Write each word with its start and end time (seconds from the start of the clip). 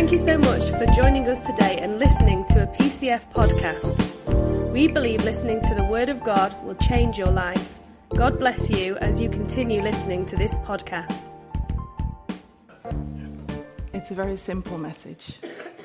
Thank 0.00 0.12
you 0.12 0.18
so 0.18 0.38
much 0.38 0.70
for 0.70 0.86
joining 0.86 1.28
us 1.28 1.44
today 1.44 1.78
and 1.78 1.98
listening 1.98 2.46
to 2.46 2.62
a 2.62 2.66
PCF 2.68 3.30
podcast. 3.34 4.72
We 4.72 4.88
believe 4.88 5.22
listening 5.24 5.60
to 5.60 5.74
the 5.74 5.84
Word 5.84 6.08
of 6.08 6.24
God 6.24 6.56
will 6.64 6.74
change 6.76 7.18
your 7.18 7.30
life. 7.30 7.78
God 8.14 8.38
bless 8.38 8.70
you 8.70 8.96
as 8.96 9.20
you 9.20 9.28
continue 9.28 9.82
listening 9.82 10.24
to 10.24 10.36
this 10.36 10.54
podcast. 10.60 11.28
It's 13.92 14.10
a 14.10 14.14
very 14.14 14.38
simple 14.38 14.78
message 14.78 15.36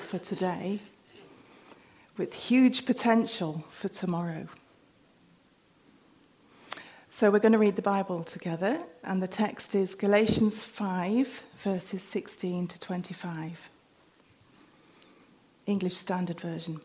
for 0.07 0.17
today 0.17 0.79
with 2.15 2.33
huge 2.33 2.85
potential 2.85 3.65
for 3.69 3.89
tomorrow. 3.89 4.47
So, 7.09 7.31
we're 7.31 7.39
going 7.39 7.51
to 7.51 7.57
read 7.57 7.75
the 7.75 7.81
Bible 7.81 8.23
together, 8.23 8.81
and 9.03 9.21
the 9.21 9.27
text 9.27 9.75
is 9.75 9.93
Galatians 9.93 10.63
5, 10.63 11.43
verses 11.57 12.01
16 12.01 12.67
to 12.69 12.79
25. 12.79 13.71
English 15.65 15.95
Standard 15.95 16.39
Version. 16.41 16.79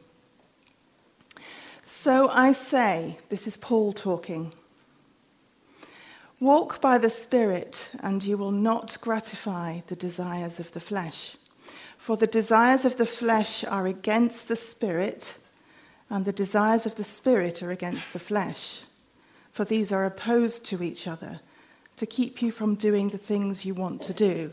So 1.83 2.29
I 2.29 2.52
say, 2.52 3.19
this 3.29 3.47
is 3.47 3.57
Paul 3.57 3.93
talking, 3.93 4.52
walk 6.38 6.80
by 6.80 6.98
the 6.98 7.11
Spirit, 7.11 7.91
and 8.01 8.24
you 8.24 8.37
will 8.38 8.52
not 8.52 8.97
gratify 9.01 9.80
the 9.87 9.97
desires 9.97 10.61
of 10.61 10.73
the 10.73 10.80
flesh. 10.80 11.37
For 11.98 12.16
the 12.16 12.27
desires 12.27 12.85
of 12.85 12.97
the 12.97 13.07
flesh 13.07 13.65
are 13.65 13.87
against 13.87 14.48
the 14.48 14.57
Spirit, 14.57 15.37
and 16.09 16.24
the 16.24 16.33
desires 16.33 16.87
of 16.87 16.95
the 16.95 17.05
Spirit 17.05 17.62
are 17.62 17.71
against 17.71 18.12
the 18.12 18.19
flesh. 18.19 18.83
For 19.52 19.65
these 19.65 19.93
are 19.93 20.07
opposed 20.07 20.65
to 20.66 20.83
each 20.83 21.07
other, 21.07 21.41
to 21.97 22.07
keep 22.07 22.41
you 22.41 22.51
from 22.51 22.74
doing 22.77 23.10
the 23.10 23.19
things 23.19 23.66
you 23.66 23.74
want 23.74 24.01
to 24.02 24.15
do. 24.15 24.52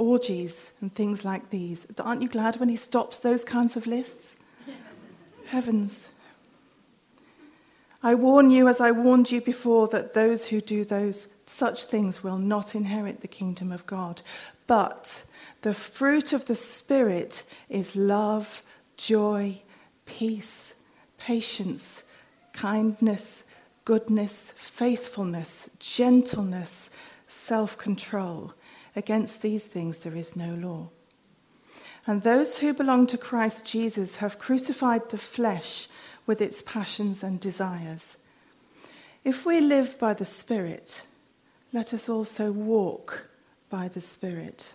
orgies, 0.00 0.72
and 0.80 0.94
things 0.94 1.24
like 1.24 1.50
these. 1.50 1.86
Aren't 2.00 2.22
you 2.22 2.28
glad 2.28 2.56
when 2.56 2.70
he 2.70 2.76
stops 2.76 3.18
those 3.18 3.44
kinds 3.44 3.76
of 3.76 3.86
lists? 3.86 4.36
Heavens. 5.46 6.08
I 8.02 8.14
warn 8.14 8.50
you, 8.50 8.66
as 8.66 8.80
I 8.80 8.92
warned 8.92 9.30
you 9.30 9.42
before, 9.42 9.86
that 9.88 10.14
those 10.14 10.48
who 10.48 10.60
do 10.62 10.84
those 10.84 11.28
such 11.44 11.84
things 11.84 12.24
will 12.24 12.38
not 12.38 12.74
inherit 12.74 13.20
the 13.20 13.28
kingdom 13.28 13.70
of 13.70 13.84
God. 13.86 14.22
But 14.66 15.24
the 15.60 15.74
fruit 15.74 16.32
of 16.32 16.46
the 16.46 16.54
Spirit 16.54 17.42
is 17.68 17.94
love, 17.94 18.62
joy, 18.96 19.60
peace, 20.06 20.74
patience, 21.18 22.04
kindness, 22.54 23.44
goodness, 23.84 24.52
faithfulness, 24.56 25.68
gentleness, 25.78 26.90
self 27.28 27.76
control. 27.76 28.54
Against 28.96 29.42
these 29.42 29.66
things 29.66 30.00
there 30.00 30.16
is 30.16 30.36
no 30.36 30.54
law. 30.54 30.88
And 32.06 32.22
those 32.22 32.58
who 32.58 32.72
belong 32.72 33.06
to 33.08 33.18
Christ 33.18 33.66
Jesus 33.66 34.16
have 34.16 34.38
crucified 34.38 35.10
the 35.10 35.18
flesh 35.18 35.88
with 36.26 36.40
its 36.40 36.62
passions 36.62 37.22
and 37.22 37.38
desires. 37.38 38.18
If 39.24 39.44
we 39.44 39.60
live 39.60 39.98
by 39.98 40.14
the 40.14 40.24
Spirit, 40.24 41.02
let 41.72 41.92
us 41.92 42.08
also 42.08 42.52
walk 42.52 43.26
by 43.68 43.88
the 43.88 44.00
Spirit. 44.00 44.72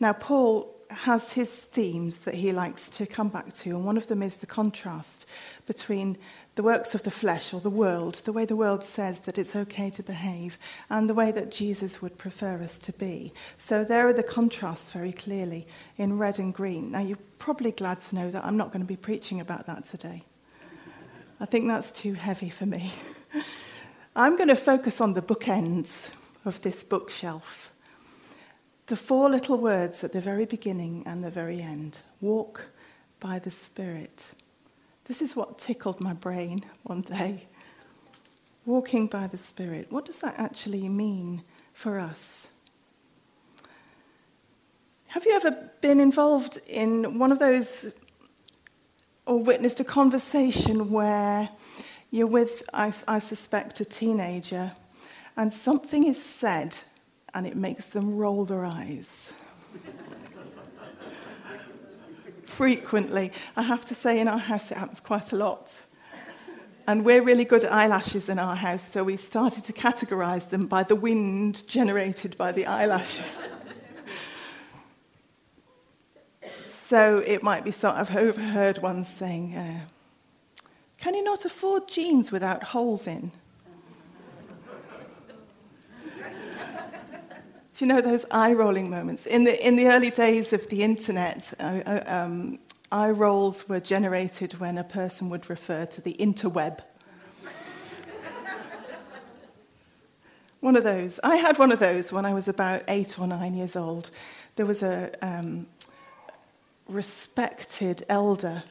Now, 0.00 0.12
Paul 0.12 0.74
has 0.90 1.32
his 1.32 1.54
themes 1.54 2.20
that 2.20 2.34
he 2.34 2.52
likes 2.52 2.90
to 2.90 3.06
come 3.06 3.28
back 3.28 3.52
to, 3.54 3.70
and 3.70 3.84
one 3.84 3.96
of 3.96 4.08
them 4.08 4.22
is 4.22 4.36
the 4.36 4.46
contrast 4.46 5.26
between 5.66 6.18
the 6.54 6.62
works 6.62 6.94
of 6.94 7.02
the 7.02 7.10
flesh 7.10 7.54
or 7.54 7.60
the 7.60 7.70
world, 7.70 8.16
the 8.24 8.32
way 8.32 8.44
the 8.44 8.56
world 8.56 8.84
says 8.84 9.20
that 9.20 9.38
it's 9.38 9.56
okay 9.56 9.88
to 9.90 10.02
behave, 10.02 10.58
and 10.90 11.08
the 11.08 11.14
way 11.14 11.32
that 11.32 11.50
Jesus 11.50 12.02
would 12.02 12.18
prefer 12.18 12.60
us 12.62 12.78
to 12.78 12.92
be. 12.92 13.32
So 13.56 13.84
there 13.84 14.06
are 14.06 14.12
the 14.12 14.22
contrasts 14.22 14.92
very 14.92 15.12
clearly 15.12 15.66
in 15.96 16.18
red 16.18 16.38
and 16.38 16.52
green. 16.52 16.92
Now, 16.92 17.00
you're 17.00 17.16
probably 17.38 17.72
glad 17.72 18.00
to 18.00 18.14
know 18.14 18.30
that 18.30 18.44
I'm 18.44 18.56
not 18.56 18.70
going 18.70 18.82
to 18.82 18.86
be 18.86 18.96
preaching 18.96 19.40
about 19.40 19.66
that 19.66 19.86
today. 19.86 20.24
I 21.40 21.46
think 21.46 21.66
that's 21.66 21.90
too 21.90 22.12
heavy 22.12 22.50
for 22.50 22.66
me. 22.66 22.92
I'm 24.16 24.36
going 24.36 24.48
to 24.48 24.56
focus 24.56 25.00
on 25.00 25.14
the 25.14 25.22
bookends 25.22 26.12
of 26.44 26.60
this 26.60 26.84
bookshelf. 26.84 27.72
The 28.86 28.96
four 28.96 29.30
little 29.30 29.56
words 29.56 30.04
at 30.04 30.12
the 30.12 30.20
very 30.20 30.44
beginning 30.44 31.04
and 31.06 31.24
the 31.24 31.30
very 31.30 31.62
end 31.62 32.00
walk 32.20 32.66
by 33.20 33.38
the 33.38 33.50
Spirit. 33.50 34.32
This 35.04 35.20
is 35.20 35.34
what 35.34 35.58
tickled 35.58 36.00
my 36.00 36.12
brain 36.12 36.64
one 36.84 37.00
day. 37.02 37.46
Walking 38.64 39.08
by 39.08 39.26
the 39.26 39.38
Spirit. 39.38 39.90
What 39.90 40.04
does 40.04 40.20
that 40.20 40.34
actually 40.38 40.88
mean 40.88 41.42
for 41.72 41.98
us? 41.98 42.52
Have 45.08 45.26
you 45.26 45.32
ever 45.32 45.70
been 45.80 46.00
involved 46.00 46.58
in 46.68 47.18
one 47.18 47.32
of 47.32 47.38
those 47.38 47.92
or 49.26 49.42
witnessed 49.42 49.80
a 49.80 49.84
conversation 49.84 50.90
where 50.90 51.50
you're 52.10 52.26
with, 52.26 52.62
I, 52.72 52.92
I, 53.08 53.18
suspect, 53.18 53.80
a 53.80 53.84
teenager 53.84 54.72
and 55.36 55.52
something 55.52 56.04
is 56.04 56.22
said 56.22 56.78
and 57.34 57.46
it 57.46 57.56
makes 57.56 57.86
them 57.86 58.16
roll 58.16 58.44
their 58.44 58.64
eyes? 58.64 59.34
Frequently. 62.52 63.32
I 63.56 63.62
have 63.62 63.84
to 63.86 63.94
say, 63.94 64.20
in 64.20 64.28
our 64.28 64.38
house, 64.38 64.70
it 64.70 64.76
happens 64.76 65.00
quite 65.00 65.32
a 65.32 65.36
lot. 65.36 65.80
And 66.86 67.04
we're 67.04 67.22
really 67.22 67.44
good 67.44 67.64
at 67.64 67.72
eyelashes 67.72 68.28
in 68.28 68.38
our 68.38 68.56
house, 68.56 68.82
so 68.82 69.04
we 69.04 69.16
started 69.16 69.64
to 69.64 69.72
categorize 69.72 70.50
them 70.50 70.66
by 70.66 70.82
the 70.82 70.96
wind 70.96 71.66
generated 71.68 72.36
by 72.36 72.52
the 72.52 72.66
eyelashes. 72.66 73.46
so 76.66 77.18
it 77.18 77.42
might 77.42 77.64
be 77.64 77.70
sort 77.70 77.96
of 77.96 78.14
overheard 78.14 78.78
one 78.78 79.04
saying, 79.04 79.54
uh, 79.56 79.80
Can 80.98 81.14
you 81.14 81.22
not 81.22 81.44
afford 81.44 81.86
jeans 81.88 82.32
without 82.32 82.64
holes 82.64 83.06
in? 83.06 83.30
Do 87.74 87.86
you 87.86 87.88
know 87.88 88.02
those 88.02 88.26
eye 88.30 88.52
rolling 88.52 88.90
moments? 88.90 89.24
In 89.24 89.44
the, 89.44 89.66
in 89.66 89.76
the 89.76 89.86
early 89.86 90.10
days 90.10 90.52
of 90.52 90.68
the 90.68 90.82
internet, 90.82 91.54
uh, 91.58 91.80
uh, 91.86 92.02
um, 92.06 92.58
eye 92.90 93.10
rolls 93.10 93.66
were 93.66 93.80
generated 93.80 94.60
when 94.60 94.76
a 94.76 94.84
person 94.84 95.30
would 95.30 95.48
refer 95.48 95.86
to 95.86 96.02
the 96.02 96.14
interweb. 96.20 96.80
one 100.60 100.76
of 100.76 100.84
those. 100.84 101.18
I 101.24 101.36
had 101.36 101.58
one 101.58 101.72
of 101.72 101.78
those 101.78 102.12
when 102.12 102.26
I 102.26 102.34
was 102.34 102.46
about 102.46 102.82
eight 102.88 103.18
or 103.18 103.26
nine 103.26 103.54
years 103.54 103.74
old. 103.74 104.10
There 104.56 104.66
was 104.66 104.82
a 104.82 105.10
um, 105.22 105.66
respected 106.86 108.04
elder 108.06 108.64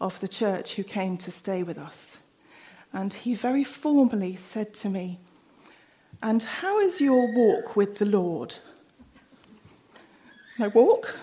of 0.00 0.18
the 0.20 0.28
church 0.28 0.76
who 0.76 0.84
came 0.84 1.18
to 1.18 1.30
stay 1.30 1.62
with 1.62 1.76
us. 1.76 2.22
And 2.94 3.12
he 3.12 3.34
very 3.34 3.64
formally 3.64 4.36
said 4.36 4.72
to 4.74 4.88
me, 4.88 5.18
and 6.22 6.42
how 6.42 6.80
is 6.80 7.00
your 7.00 7.32
walk 7.32 7.76
with 7.76 7.98
the 7.98 8.06
Lord? 8.06 8.56
My 10.58 10.68
walk? 10.68 11.16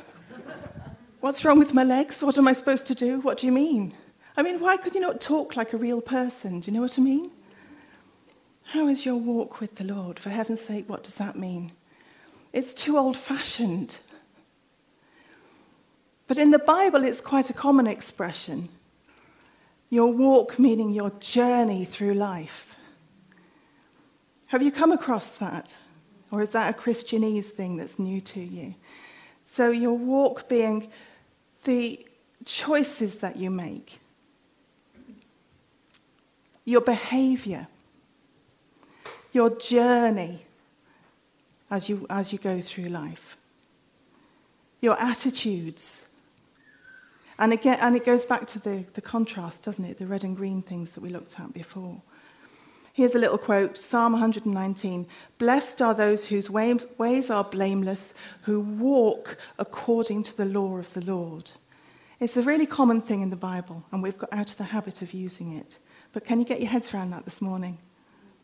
What's 1.20 1.44
wrong 1.44 1.60
with 1.60 1.74
my 1.74 1.84
legs? 1.84 2.24
What 2.24 2.38
am 2.38 2.48
I 2.48 2.54
supposed 2.54 2.88
to 2.88 2.96
do? 2.96 3.20
What 3.20 3.40
do 3.40 3.48
you 3.48 3.52
mean? 3.52 3.94
I 4.38 4.44
mean, 4.44 4.60
why 4.60 4.78
could 4.78 4.96
you 4.96 5.02
not 5.02 5.20
talk 5.20 5.56
like 5.56 5.74
a 5.74 5.78
real 5.78 6.02
person? 6.02 6.60
Do 6.60 6.70
you 6.70 6.76
know 6.76 6.84
what 6.84 6.98
I 7.00 7.02
mean? 7.02 7.32
How 8.64 8.88
is 8.88 9.06
your 9.06 9.16
walk 9.16 9.60
with 9.60 9.76
the 9.76 9.84
Lord? 9.84 10.20
For 10.20 10.30
heaven's 10.30 10.62
sake, 10.62 10.88
what 10.90 11.04
does 11.04 11.16
that 11.16 11.36
mean? 11.36 11.72
It's 12.54 12.74
too 12.74 12.98
old 12.98 13.18
fashioned. 13.18 14.00
But 16.28 16.38
in 16.38 16.52
the 16.52 16.60
Bible, 16.60 17.04
it's 17.04 17.22
quite 17.22 17.50
a 17.50 17.54
common 17.54 17.88
expression. 17.88 18.70
Your 19.90 20.12
walk 20.12 20.58
meaning 20.58 20.92
your 20.92 21.12
journey 21.20 21.86
through 21.86 22.14
life. 22.14 22.76
Have 24.48 24.62
you 24.62 24.72
come 24.72 24.92
across 24.92 25.30
that? 25.40 25.78
Or 26.32 26.42
is 26.42 26.50
that 26.50 26.70
a 26.70 26.78
Christianese 26.78 27.46
thing 27.46 27.78
that's 27.78 28.00
new 28.00 28.22
to 28.22 28.40
you? 28.40 28.76
So, 29.46 29.70
your 29.70 29.98
walk 29.98 30.50
being 30.50 30.90
the 31.66 32.06
choices 32.46 33.20
that 33.20 33.38
you 33.38 33.50
make, 33.52 34.00
your 36.64 36.82
behavior, 36.82 37.68
your 39.32 39.50
journey 39.52 40.46
as 41.70 41.90
you, 41.90 42.06
as 42.10 42.34
you 42.34 42.40
go 42.40 42.60
through 42.60 42.86
life, 42.86 43.38
your 44.82 45.00
attitudes, 45.00 46.10
And 47.38 47.52
again, 47.52 47.78
and 47.82 47.96
it 47.96 48.06
goes 48.06 48.24
back 48.24 48.48
to 48.48 48.60
the, 48.60 48.86
the 48.94 49.02
contrast, 49.02 49.66
doesn't 49.66 49.84
it? 49.84 49.98
The 49.98 50.08
red 50.08 50.24
and 50.24 50.36
green 50.36 50.62
things 50.62 50.94
that 50.94 51.02
we 51.02 51.10
looked 51.10 51.40
at 51.40 51.54
before. 51.54 52.02
Here's 52.96 53.14
a 53.14 53.20
little 53.20 53.38
quote 53.38 53.78
Psalm 53.78 54.14
119 54.14 55.06
Blessed 55.38 55.82
are 55.82 55.94
those 55.94 56.30
whose 56.30 56.50
ways 56.50 57.30
are 57.30 57.44
blameless, 57.44 58.14
who 58.44 58.62
walk 58.62 59.38
according 59.60 60.24
to 60.24 60.38
the 60.38 60.46
law 60.46 60.78
of 60.78 60.94
the 60.94 61.04
Lord. 61.04 61.52
It's 62.22 62.38
a 62.38 62.42
really 62.42 62.66
common 62.66 63.02
thing 63.02 63.20
in 63.20 63.32
the 63.32 63.36
Bible, 63.36 63.84
and 63.92 64.02
we've 64.02 64.18
got 64.18 64.32
out 64.32 64.50
of 64.50 64.56
the 64.56 64.64
habit 64.64 65.02
of 65.02 65.14
using 65.14 65.58
it. 65.58 65.78
But 66.14 66.24
can 66.24 66.40
you 66.40 66.46
get 66.46 66.62
your 66.62 66.70
heads 66.70 66.94
around 66.94 67.10
that 67.10 67.26
this 67.26 67.42
morning? 67.42 67.80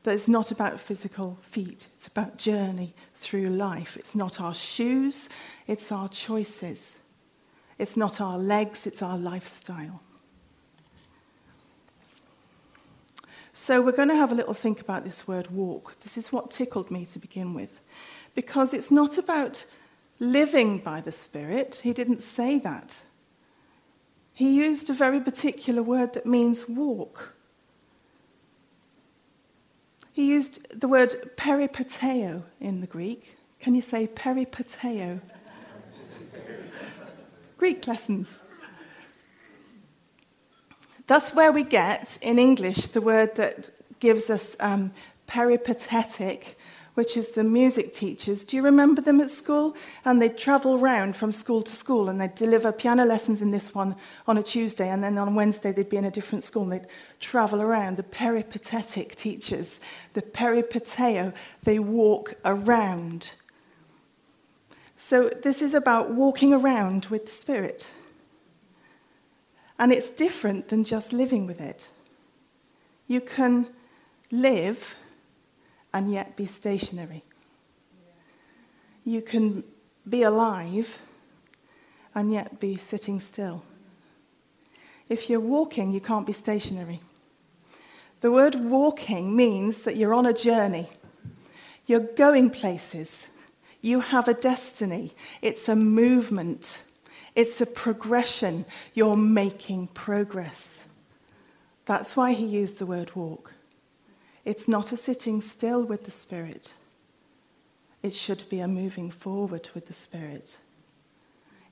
That 0.03 0.15
it's 0.15 0.27
not 0.27 0.51
about 0.51 0.81
physical 0.81 1.37
feet, 1.43 1.87
it's 1.95 2.07
about 2.07 2.37
journey 2.37 2.93
through 3.15 3.51
life. 3.51 3.95
It's 3.95 4.15
not 4.15 4.41
our 4.41 4.53
shoes, 4.53 5.29
it's 5.65 5.93
our 5.93 6.09
choices. 6.09 6.97
It's 7.79 7.95
not 7.95 8.19
our 8.19 8.37
legs, 8.37 8.85
it's 8.85 9.01
our 9.01 9.17
lifestyle. 9.17 10.01
So, 13.53 13.81
we're 13.81 13.91
going 13.91 14.07
to 14.07 14.15
have 14.15 14.31
a 14.31 14.35
little 14.35 14.53
think 14.53 14.79
about 14.79 15.03
this 15.03 15.27
word 15.27 15.51
walk. 15.51 15.99
This 16.01 16.17
is 16.17 16.31
what 16.31 16.51
tickled 16.51 16.89
me 16.89 17.05
to 17.05 17.19
begin 17.19 17.53
with. 17.53 17.81
Because 18.33 18.73
it's 18.73 18.91
not 18.91 19.17
about 19.17 19.65
living 20.19 20.77
by 20.77 21.01
the 21.01 21.11
Spirit. 21.11 21.81
He 21.83 21.91
didn't 21.91 22.23
say 22.23 22.59
that. 22.59 23.01
He 24.33 24.55
used 24.55 24.89
a 24.89 24.93
very 24.93 25.19
particular 25.19 25.83
word 25.83 26.13
that 26.13 26.25
means 26.25 26.69
walk. 26.69 27.35
He 30.13 30.27
used 30.27 30.79
the 30.79 30.87
word 30.87 31.13
peripateo 31.35 32.43
in 32.59 32.81
the 32.81 32.87
Greek. 32.87 33.37
Can 33.59 33.75
you 33.75 33.81
say 33.81 34.07
peripateo? 34.07 35.21
Greek 37.57 37.85
lessons. 37.87 38.39
That's 41.11 41.35
where 41.35 41.51
we 41.51 41.65
get 41.65 42.17
in 42.21 42.39
English 42.39 42.87
the 42.87 43.01
word 43.01 43.35
that 43.35 43.69
gives 43.99 44.29
us 44.29 44.55
um, 44.61 44.93
peripatetic, 45.27 46.57
which 46.93 47.17
is 47.17 47.31
the 47.31 47.43
music 47.43 47.93
teachers. 47.93 48.45
Do 48.45 48.55
you 48.55 48.63
remember 48.63 49.01
them 49.01 49.19
at 49.19 49.29
school? 49.29 49.75
And 50.05 50.21
they'd 50.21 50.37
travel 50.37 50.77
round 50.77 51.17
from 51.17 51.33
school 51.33 51.63
to 51.63 51.73
school 51.73 52.07
and 52.07 52.21
they'd 52.21 52.33
deliver 52.33 52.71
piano 52.71 53.03
lessons 53.03 53.41
in 53.41 53.51
this 53.51 53.75
one 53.75 53.97
on 54.25 54.37
a 54.37 54.41
Tuesday, 54.41 54.87
and 54.87 55.03
then 55.03 55.17
on 55.17 55.35
Wednesday 55.35 55.73
they'd 55.73 55.89
be 55.89 55.97
in 55.97 56.05
a 56.05 56.11
different 56.11 56.45
school 56.45 56.63
and 56.63 56.71
they'd 56.71 56.87
travel 57.19 57.61
around. 57.61 57.97
The 57.97 58.03
peripatetic 58.03 59.15
teachers, 59.15 59.81
the 60.13 60.21
peripateo, 60.21 61.33
they 61.65 61.77
walk 61.77 62.35
around. 62.45 63.33
So 64.95 65.27
this 65.27 65.61
is 65.61 65.73
about 65.73 66.11
walking 66.11 66.53
around 66.53 67.07
with 67.07 67.25
the 67.25 67.33
Spirit. 67.33 67.91
And 69.81 69.91
it's 69.91 70.11
different 70.11 70.67
than 70.67 70.83
just 70.83 71.11
living 71.11 71.47
with 71.47 71.59
it. 71.59 71.89
You 73.07 73.19
can 73.19 73.67
live 74.31 74.95
and 75.91 76.11
yet 76.11 76.35
be 76.35 76.45
stationary. 76.45 77.23
You 79.03 79.23
can 79.23 79.63
be 80.07 80.21
alive 80.21 80.99
and 82.13 82.31
yet 82.31 82.59
be 82.59 82.75
sitting 82.75 83.19
still. 83.19 83.63
If 85.09 85.31
you're 85.31 85.39
walking, 85.39 85.91
you 85.91 85.99
can't 85.99 86.27
be 86.27 86.33
stationary. 86.33 87.01
The 88.19 88.31
word 88.31 88.53
walking 88.53 89.35
means 89.35 89.81
that 89.81 89.95
you're 89.95 90.13
on 90.13 90.27
a 90.27 90.33
journey, 90.33 90.89
you're 91.87 92.01
going 92.01 92.51
places, 92.51 93.29
you 93.81 94.01
have 94.01 94.27
a 94.27 94.35
destiny, 94.35 95.13
it's 95.41 95.67
a 95.67 95.75
movement. 95.75 96.83
It's 97.35 97.61
a 97.61 97.65
progression. 97.65 98.65
You're 98.93 99.17
making 99.17 99.87
progress. 99.87 100.85
That's 101.85 102.15
why 102.15 102.33
he 102.33 102.45
used 102.45 102.79
the 102.79 102.85
word 102.85 103.15
walk. 103.15 103.53
It's 104.45 104.67
not 104.67 104.91
a 104.91 104.97
sitting 104.97 105.41
still 105.41 105.83
with 105.83 106.05
the 106.05 106.11
Spirit, 106.11 106.73
it 108.01 108.13
should 108.13 108.43
be 108.49 108.59
a 108.59 108.67
moving 108.67 109.11
forward 109.11 109.69
with 109.73 109.87
the 109.87 109.93
Spirit. 109.93 110.57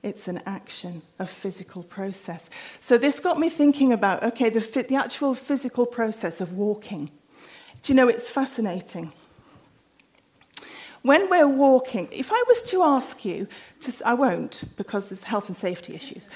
It's 0.02 0.28
an 0.28 0.40
action, 0.46 1.02
a 1.18 1.26
physical 1.26 1.82
process. 1.82 2.48
So 2.78 2.96
this 2.96 3.20
got 3.20 3.38
me 3.38 3.50
thinking 3.50 3.92
about 3.92 4.22
okay, 4.22 4.48
the, 4.48 4.60
the 4.88 4.94
actual 4.94 5.34
physical 5.34 5.84
process 5.84 6.40
of 6.40 6.54
walking. 6.54 7.10
Do 7.82 7.92
you 7.92 7.96
know, 7.96 8.08
it's 8.08 8.30
fascinating 8.30 9.12
when 11.02 11.30
we're 11.30 11.48
walking, 11.48 12.08
if 12.12 12.30
I 12.30 12.42
was 12.46 12.62
to 12.64 12.82
ask 12.82 13.24
you 13.24 13.48
to, 13.80 13.92
I 14.04 14.14
won't 14.14 14.64
because 14.76 15.08
there's 15.08 15.24
health 15.24 15.48
and 15.48 15.56
safety 15.56 15.94
issues, 15.94 16.28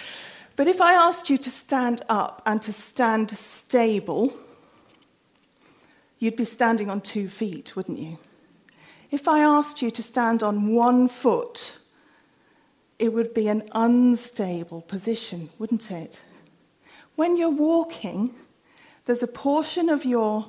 but 0.57 0.67
if 0.67 0.81
I 0.81 0.95
asked 0.95 1.29
you 1.29 1.39
to 1.39 1.51
stand 1.51 2.03
up 2.09 2.41
and 2.47 2.63
to 2.63 2.73
stand 2.73 3.31
stable, 3.31 4.33
you'd 6.19 6.37
be 6.37 6.45
standing 6.45 6.89
on 6.89 7.01
two 7.01 7.29
feet, 7.29 7.77
wouldn't 7.77 7.99
you? 7.99 8.19
If 9.11 9.29
I 9.29 9.41
asked 9.41 9.83
you 9.83 9.91
to 9.91 10.03
stand 10.03 10.43
on 10.43 10.75
one 10.75 11.09
foot, 11.09 11.79
it 12.99 13.13
would 13.13 13.35
be 13.35 13.49
an 13.49 13.69
unstable 13.73 14.83
position, 14.83 15.51
wouldn't 15.59 15.91
it? 15.91 16.23
When 17.17 17.37
you're 17.37 17.51
walking, 17.51 18.35
there's 19.05 19.23
a 19.23 19.29
portion 19.29 19.89
of 19.89 20.05
your 20.05 20.47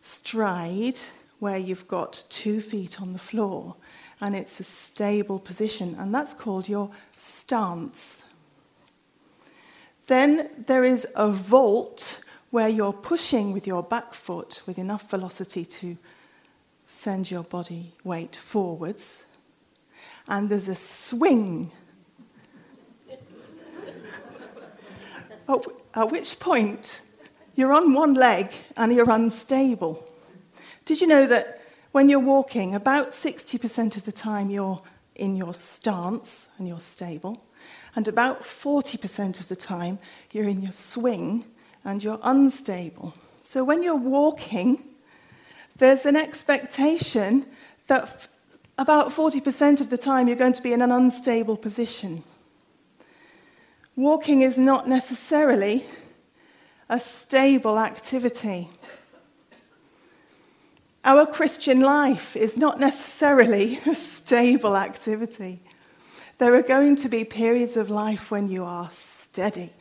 stride 0.00 0.98
where 1.42 1.58
you've 1.58 1.88
got 1.88 2.22
two 2.28 2.60
feet 2.60 3.02
on 3.02 3.12
the 3.12 3.18
floor 3.18 3.74
and 4.20 4.36
it's 4.36 4.60
a 4.60 4.64
stable 4.64 5.40
position, 5.40 5.96
and 5.98 6.14
that's 6.14 6.32
called 6.32 6.68
your 6.68 6.88
stance. 7.16 8.26
Then 10.06 10.50
there 10.66 10.84
is 10.84 11.04
a 11.16 11.32
vault 11.32 12.24
where 12.50 12.68
you're 12.68 12.92
pushing 12.92 13.52
with 13.52 13.66
your 13.66 13.82
back 13.82 14.14
foot 14.14 14.62
with 14.66 14.78
enough 14.78 15.10
velocity 15.10 15.64
to 15.64 15.98
send 16.86 17.28
your 17.28 17.42
body 17.42 17.92
weight 18.04 18.36
forwards. 18.36 19.26
And 20.28 20.48
there's 20.48 20.68
a 20.68 20.76
swing. 20.76 21.72
at 25.48 26.12
which 26.12 26.38
point 26.38 27.00
you're 27.56 27.72
on 27.72 27.92
one 27.94 28.14
leg 28.14 28.52
and 28.76 28.94
you're 28.94 29.10
unstable. 29.10 30.08
Did 30.84 31.00
you 31.00 31.06
know 31.06 31.26
that 31.26 31.60
when 31.92 32.08
you're 32.08 32.18
walking, 32.18 32.74
about 32.74 33.08
60% 33.08 33.96
of 33.96 34.04
the 34.04 34.12
time 34.12 34.50
you're 34.50 34.82
in 35.14 35.36
your 35.36 35.54
stance 35.54 36.52
and 36.58 36.66
you're 36.66 36.80
stable, 36.80 37.44
and 37.94 38.08
about 38.08 38.42
40% 38.42 39.38
of 39.38 39.48
the 39.48 39.56
time 39.56 39.98
you're 40.32 40.48
in 40.48 40.62
your 40.62 40.72
swing 40.72 41.44
and 41.84 42.02
you're 42.02 42.20
unstable? 42.22 43.14
So 43.40 43.62
when 43.62 43.82
you're 43.82 43.94
walking, 43.94 44.82
there's 45.76 46.06
an 46.06 46.16
expectation 46.16 47.46
that 47.86 48.04
f- 48.04 48.28
about 48.78 49.08
40% 49.08 49.80
of 49.80 49.90
the 49.90 49.98
time 49.98 50.28
you're 50.28 50.36
going 50.36 50.52
to 50.54 50.62
be 50.62 50.72
in 50.72 50.80
an 50.80 50.90
unstable 50.90 51.56
position. 51.56 52.24
Walking 53.94 54.40
is 54.42 54.58
not 54.58 54.88
necessarily 54.88 55.84
a 56.88 56.98
stable 56.98 57.78
activity. 57.78 58.70
Our 61.04 61.26
Christian 61.26 61.80
life 61.80 62.36
is 62.36 62.56
not 62.56 62.78
necessarily 62.78 63.80
a 63.86 63.94
stable 63.94 64.76
activity. 64.76 65.60
There 66.38 66.54
are 66.54 66.62
going 66.62 66.96
to 66.96 67.08
be 67.08 67.24
periods 67.24 67.76
of 67.76 67.90
life 67.90 68.30
when 68.30 68.48
you 68.48 68.64
are 68.64 68.88
steady 68.92 69.72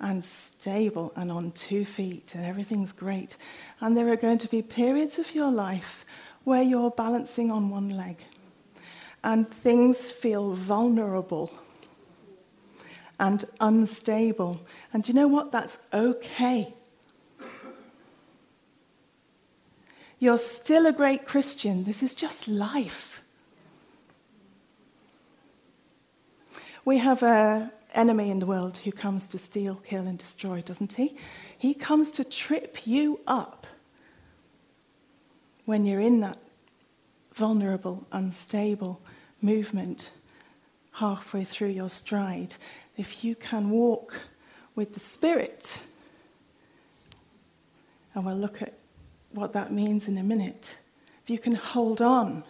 and 0.00 0.24
stable 0.24 1.12
and 1.14 1.30
on 1.30 1.52
two 1.52 1.84
feet 1.84 2.34
and 2.34 2.44
everything's 2.44 2.92
great. 2.92 3.36
And 3.80 3.96
there 3.96 4.08
are 4.08 4.16
going 4.16 4.38
to 4.38 4.48
be 4.48 4.62
periods 4.62 5.18
of 5.18 5.34
your 5.34 5.50
life 5.50 6.06
where 6.44 6.62
you're 6.62 6.90
balancing 6.90 7.50
on 7.50 7.68
one 7.68 7.90
leg 7.90 8.24
and 9.22 9.48
things 9.48 10.10
feel 10.10 10.54
vulnerable 10.54 11.52
and 13.20 13.44
unstable. 13.60 14.60
And 14.92 15.06
you 15.06 15.14
know 15.14 15.28
what? 15.28 15.52
That's 15.52 15.78
okay. 15.92 16.74
You're 20.22 20.38
still 20.38 20.86
a 20.86 20.92
great 20.92 21.26
Christian. 21.26 21.82
This 21.82 22.00
is 22.00 22.14
just 22.14 22.46
life. 22.46 23.24
We 26.84 26.98
have 26.98 27.24
an 27.24 27.72
enemy 27.92 28.30
in 28.30 28.38
the 28.38 28.46
world 28.46 28.76
who 28.76 28.92
comes 28.92 29.26
to 29.26 29.38
steal, 29.38 29.80
kill, 29.84 30.06
and 30.06 30.16
destroy, 30.16 30.62
doesn't 30.62 30.92
he? 30.92 31.16
He 31.58 31.74
comes 31.74 32.12
to 32.12 32.22
trip 32.22 32.86
you 32.86 33.18
up 33.26 33.66
when 35.64 35.86
you're 35.86 35.98
in 35.98 36.20
that 36.20 36.38
vulnerable, 37.34 38.06
unstable 38.12 39.00
movement 39.40 40.12
halfway 40.92 41.42
through 41.42 41.70
your 41.70 41.88
stride. 41.88 42.54
If 42.96 43.24
you 43.24 43.34
can 43.34 43.70
walk 43.70 44.20
with 44.76 44.94
the 44.94 45.00
Spirit, 45.00 45.82
and 48.14 48.24
we'll 48.24 48.36
look 48.36 48.62
at 48.62 48.81
what 49.34 49.52
that 49.52 49.72
means 49.72 50.08
in 50.08 50.18
a 50.18 50.22
minute. 50.22 50.78
If 51.22 51.30
you 51.30 51.38
can 51.38 51.54
hold 51.54 52.00
on. 52.00 52.44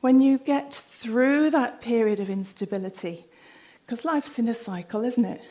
When 0.00 0.20
you 0.20 0.38
get 0.38 0.72
through 0.72 1.50
that 1.50 1.80
period 1.80 2.20
of 2.20 2.30
instability, 2.30 3.26
because 3.84 4.04
life's 4.04 4.38
in 4.38 4.48
a 4.48 4.54
cycle, 4.54 5.04
isn't 5.04 5.24
it? 5.24 5.42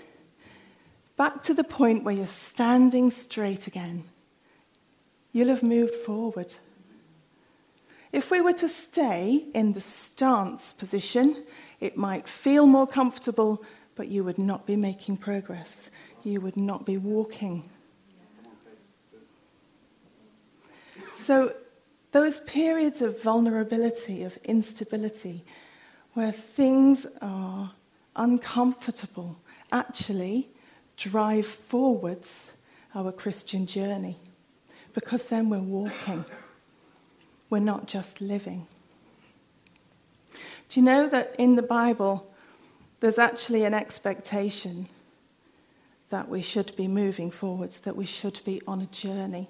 back 1.19 1.43
to 1.43 1.53
the 1.53 1.65
point 1.65 2.05
where 2.05 2.15
you're 2.15 2.25
standing 2.25 3.11
straight 3.11 3.67
again. 3.67 4.05
You'll 5.33 5.49
have 5.49 5.61
moved 5.61 5.93
forward. 5.93 6.55
If 8.13 8.31
we 8.31 8.39
were 8.39 8.53
to 8.53 8.69
stay 8.69 9.47
in 9.53 9.73
the 9.73 9.81
stance 9.81 10.71
position, 10.71 11.43
it 11.81 11.97
might 11.97 12.29
feel 12.29 12.65
more 12.65 12.87
comfortable, 12.87 13.61
but 13.95 14.07
you 14.07 14.23
would 14.23 14.37
not 14.37 14.65
be 14.65 14.77
making 14.77 15.17
progress. 15.17 15.91
You 16.23 16.39
would 16.39 16.55
not 16.55 16.85
be 16.85 16.95
walking. 16.95 17.69
So, 21.19 21.53
those 22.11 22.39
periods 22.39 23.01
of 23.01 23.21
vulnerability, 23.21 24.23
of 24.23 24.37
instability, 24.37 25.43
where 26.13 26.31
things 26.31 27.05
are 27.21 27.73
uncomfortable, 28.15 29.37
actually 29.69 30.47
drive 30.95 31.45
forwards 31.45 32.57
our 32.95 33.11
Christian 33.11 33.65
journey 33.65 34.15
because 34.93 35.27
then 35.27 35.49
we're 35.49 35.59
walking. 35.59 36.23
We're 37.49 37.59
not 37.59 37.85
just 37.85 38.21
living. 38.21 38.65
Do 40.69 40.79
you 40.79 40.85
know 40.85 41.09
that 41.09 41.35
in 41.37 41.57
the 41.57 41.61
Bible, 41.61 42.31
there's 43.01 43.19
actually 43.19 43.65
an 43.65 43.73
expectation 43.73 44.87
that 46.11 46.29
we 46.29 46.41
should 46.41 46.75
be 46.77 46.87
moving 46.87 47.29
forwards, 47.29 47.81
that 47.81 47.97
we 47.97 48.05
should 48.05 48.39
be 48.45 48.61
on 48.65 48.81
a 48.81 48.87
journey? 48.87 49.49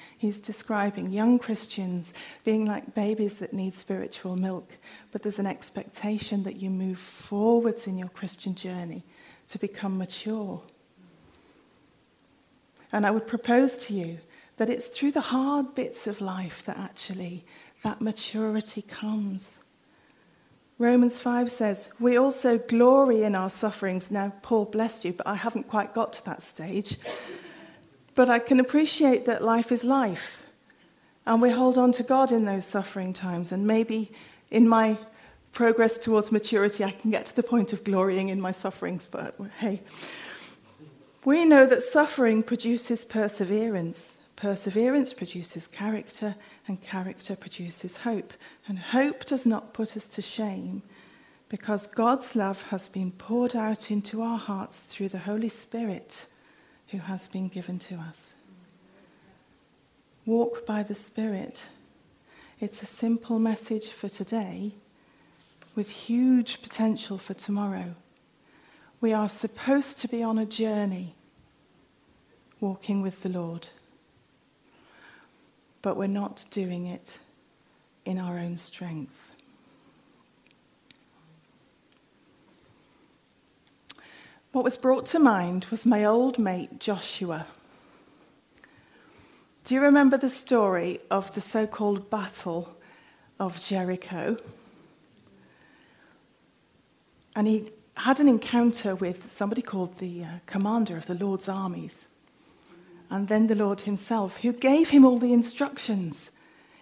He's 0.21 0.39
describing 0.39 1.09
young 1.09 1.39
Christians 1.39 2.13
being 2.43 2.63
like 2.63 2.93
babies 2.93 3.33
that 3.39 3.53
need 3.53 3.73
spiritual 3.73 4.35
milk, 4.35 4.77
but 5.11 5.23
there's 5.23 5.39
an 5.39 5.47
expectation 5.47 6.43
that 6.43 6.61
you 6.61 6.69
move 6.69 6.99
forwards 6.99 7.87
in 7.87 7.97
your 7.97 8.09
Christian 8.09 8.53
journey 8.53 9.01
to 9.47 9.57
become 9.57 9.97
mature. 9.97 10.61
And 12.91 13.07
I 13.07 13.09
would 13.09 13.25
propose 13.25 13.79
to 13.87 13.95
you 13.95 14.19
that 14.57 14.69
it's 14.69 14.89
through 14.89 15.13
the 15.13 15.21
hard 15.21 15.73
bits 15.73 16.05
of 16.05 16.21
life 16.21 16.63
that 16.65 16.77
actually 16.77 17.43
that 17.81 17.99
maturity 17.99 18.83
comes. 18.83 19.63
Romans 20.77 21.19
5 21.19 21.49
says, 21.49 21.93
We 21.99 22.15
also 22.15 22.59
glory 22.59 23.23
in 23.23 23.33
our 23.33 23.49
sufferings. 23.49 24.11
Now, 24.11 24.33
Paul 24.43 24.65
blessed 24.65 25.03
you, 25.03 25.13
but 25.13 25.25
I 25.25 25.33
haven't 25.33 25.67
quite 25.67 25.95
got 25.95 26.13
to 26.13 26.25
that 26.25 26.43
stage. 26.43 26.97
But 28.15 28.29
I 28.29 28.39
can 28.39 28.59
appreciate 28.59 29.25
that 29.25 29.43
life 29.43 29.71
is 29.71 29.83
life. 29.83 30.43
And 31.25 31.41
we 31.41 31.51
hold 31.51 31.77
on 31.77 31.91
to 31.93 32.03
God 32.03 32.31
in 32.31 32.45
those 32.45 32.65
suffering 32.65 33.13
times. 33.13 33.51
And 33.51 33.65
maybe 33.65 34.11
in 34.49 34.67
my 34.67 34.97
progress 35.53 35.97
towards 35.97 36.31
maturity, 36.31 36.83
I 36.83 36.91
can 36.91 37.11
get 37.11 37.25
to 37.27 37.35
the 37.35 37.43
point 37.43 37.73
of 37.73 37.83
glorying 37.83 38.29
in 38.29 38.41
my 38.41 38.51
sufferings. 38.51 39.07
But 39.07 39.35
hey, 39.59 39.81
we 41.23 41.45
know 41.45 41.65
that 41.65 41.83
suffering 41.83 42.43
produces 42.43 43.05
perseverance. 43.05 44.17
Perseverance 44.35 45.13
produces 45.13 45.67
character, 45.67 46.35
and 46.67 46.81
character 46.81 47.35
produces 47.35 47.97
hope. 47.97 48.33
And 48.67 48.79
hope 48.79 49.25
does 49.25 49.45
not 49.45 49.73
put 49.73 49.95
us 49.95 50.07
to 50.09 50.21
shame 50.21 50.81
because 51.47 51.85
God's 51.85 52.35
love 52.35 52.63
has 52.63 52.87
been 52.87 53.11
poured 53.11 53.55
out 53.55 53.91
into 53.91 54.21
our 54.21 54.39
hearts 54.39 54.79
through 54.79 55.09
the 55.09 55.19
Holy 55.19 55.49
Spirit 55.49 56.25
who 56.91 56.99
has 56.99 57.27
been 57.27 57.47
given 57.47 57.79
to 57.79 57.95
us. 57.95 58.35
Walk 60.25 60.65
by 60.65 60.83
the 60.83 60.95
Spirit. 60.95 61.67
It's 62.59 62.83
a 62.83 62.85
simple 62.85 63.39
message 63.39 63.89
for 63.89 64.09
today 64.09 64.73
with 65.73 65.89
huge 65.89 66.61
potential 66.61 67.17
for 67.17 67.33
tomorrow. 67.33 67.95
We 68.99 69.13
are 69.13 69.29
supposed 69.29 69.99
to 70.01 70.07
be 70.07 70.21
on 70.21 70.37
a 70.37 70.45
journey 70.45 71.15
walking 72.59 73.01
with 73.01 73.23
the 73.23 73.29
Lord, 73.29 73.69
but 75.81 75.97
we're 75.97 76.07
not 76.07 76.45
doing 76.51 76.85
it 76.85 77.19
in 78.05 78.19
our 78.19 78.37
own 78.37 78.57
strength. 78.57 79.30
What 84.51 84.65
was 84.65 84.75
brought 84.75 85.05
to 85.07 85.19
mind 85.19 85.65
was 85.71 85.85
my 85.85 86.03
old 86.03 86.37
mate 86.37 86.77
Joshua. 86.77 87.45
Do 89.63 89.73
you 89.73 89.79
remember 89.79 90.17
the 90.17 90.29
story 90.29 90.99
of 91.09 91.33
the 91.33 91.39
so 91.39 91.65
called 91.65 92.09
Battle 92.09 92.75
of 93.39 93.61
Jericho? 93.61 94.35
And 97.33 97.47
he 97.47 97.71
had 97.95 98.19
an 98.19 98.27
encounter 98.27 98.93
with 98.93 99.31
somebody 99.31 99.61
called 99.61 99.99
the 99.99 100.25
uh, 100.25 100.27
commander 100.47 100.97
of 100.97 101.05
the 101.05 101.15
Lord's 101.15 101.47
armies, 101.47 102.07
and 103.09 103.29
then 103.29 103.47
the 103.47 103.55
Lord 103.55 103.81
himself, 103.81 104.37
who 104.37 104.51
gave 104.51 104.89
him 104.89 105.05
all 105.05 105.17
the 105.17 105.31
instructions, 105.31 106.31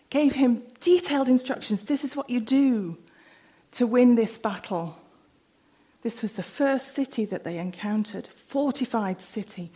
gave 0.09 0.33
him 0.33 0.63
detailed 0.79 1.29
instructions. 1.29 1.83
This 1.83 2.03
is 2.03 2.15
what 2.15 2.31
you 2.31 2.39
do 2.39 2.97
to 3.73 3.85
win 3.85 4.15
this 4.15 4.39
battle. 4.39 4.99
This 6.01 6.22
was 6.22 6.34
the 6.34 6.44
first 6.44 6.94
city 6.94 7.25
that 7.25 7.44
they 7.44 7.58
encountered, 7.58 8.27
fortified 8.27 9.22
city, 9.22 9.72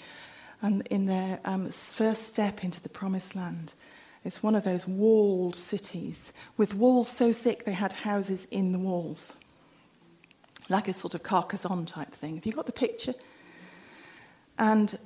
and 0.62 0.86
in 0.88 1.06
their 1.06 1.40
um, 1.44 1.70
first 1.70 2.30
step 2.30 2.64
into 2.64 2.82
the 2.82 2.90
promised 2.90 3.36
land. 3.36 3.74
It's 4.24 4.42
one 4.42 4.56
of 4.56 4.64
those 4.64 4.88
walled 4.88 5.56
cities 5.56 6.32
with 6.56 6.74
walls 6.74 7.10
so 7.10 7.34
thick 7.34 7.66
they 7.66 7.74
had 7.74 7.92
houses 7.92 8.46
in 8.46 8.72
the 8.72 8.80
walls, 8.80 9.38
like 10.70 10.88
a 10.88 10.94
sort 10.94 11.14
of 11.14 11.24
Carcassonne 11.24 11.86
type 11.86 12.12
thing. 12.14 12.36
Have 12.36 12.46
you 12.46 12.54
got 12.54 12.66
the 12.66 12.72
picture? 12.72 13.16
And 14.58 14.98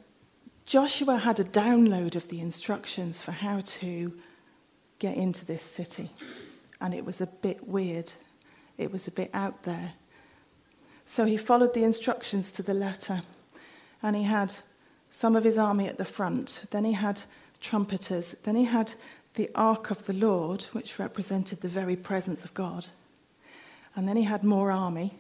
Joshua 0.68 1.18
had 1.18 1.40
a 1.40 1.44
download 1.44 2.16
of 2.16 2.28
the 2.28 2.40
instructions 2.40 3.24
for 3.24 3.32
how 3.32 3.62
to 3.62 4.14
get 5.00 5.18
into 5.18 5.46
this 5.46 5.64
city, 5.64 6.12
and 6.80 6.94
it 6.94 7.04
was 7.04 7.22
a 7.22 7.28
bit 7.28 7.68
weird. 7.68 8.12
It 8.78 8.92
was 8.92 9.08
a 9.08 9.12
bit 9.12 9.32
out 9.34 9.64
there. 9.64 9.94
So 11.08 11.24
he 11.24 11.38
followed 11.38 11.74
the 11.74 11.86
instructions 11.86 12.52
to 12.52 12.62
the 12.62 12.74
letter. 12.74 13.22
And 14.04 14.16
he 14.16 14.24
had 14.24 14.54
some 15.10 15.38
of 15.38 15.46
his 15.46 15.58
army 15.58 15.88
at 15.88 15.98
the 15.98 16.06
front. 16.06 16.66
Then 16.70 16.84
he 16.84 16.92
had 16.92 17.22
trumpeters. 17.62 18.34
Then 18.44 18.56
he 18.56 18.66
had 18.66 18.94
the 19.36 19.50
ark 19.56 19.90
of 19.90 20.06
the 20.06 20.14
Lord, 20.14 20.64
which 20.74 21.00
represented 21.00 21.62
the 21.62 21.70
very 21.70 21.96
presence 21.96 22.44
of 22.44 22.54
God. 22.54 22.88
And 23.96 24.06
then 24.06 24.18
he 24.18 24.24
had 24.24 24.44
more 24.44 24.70
army. 24.70 25.14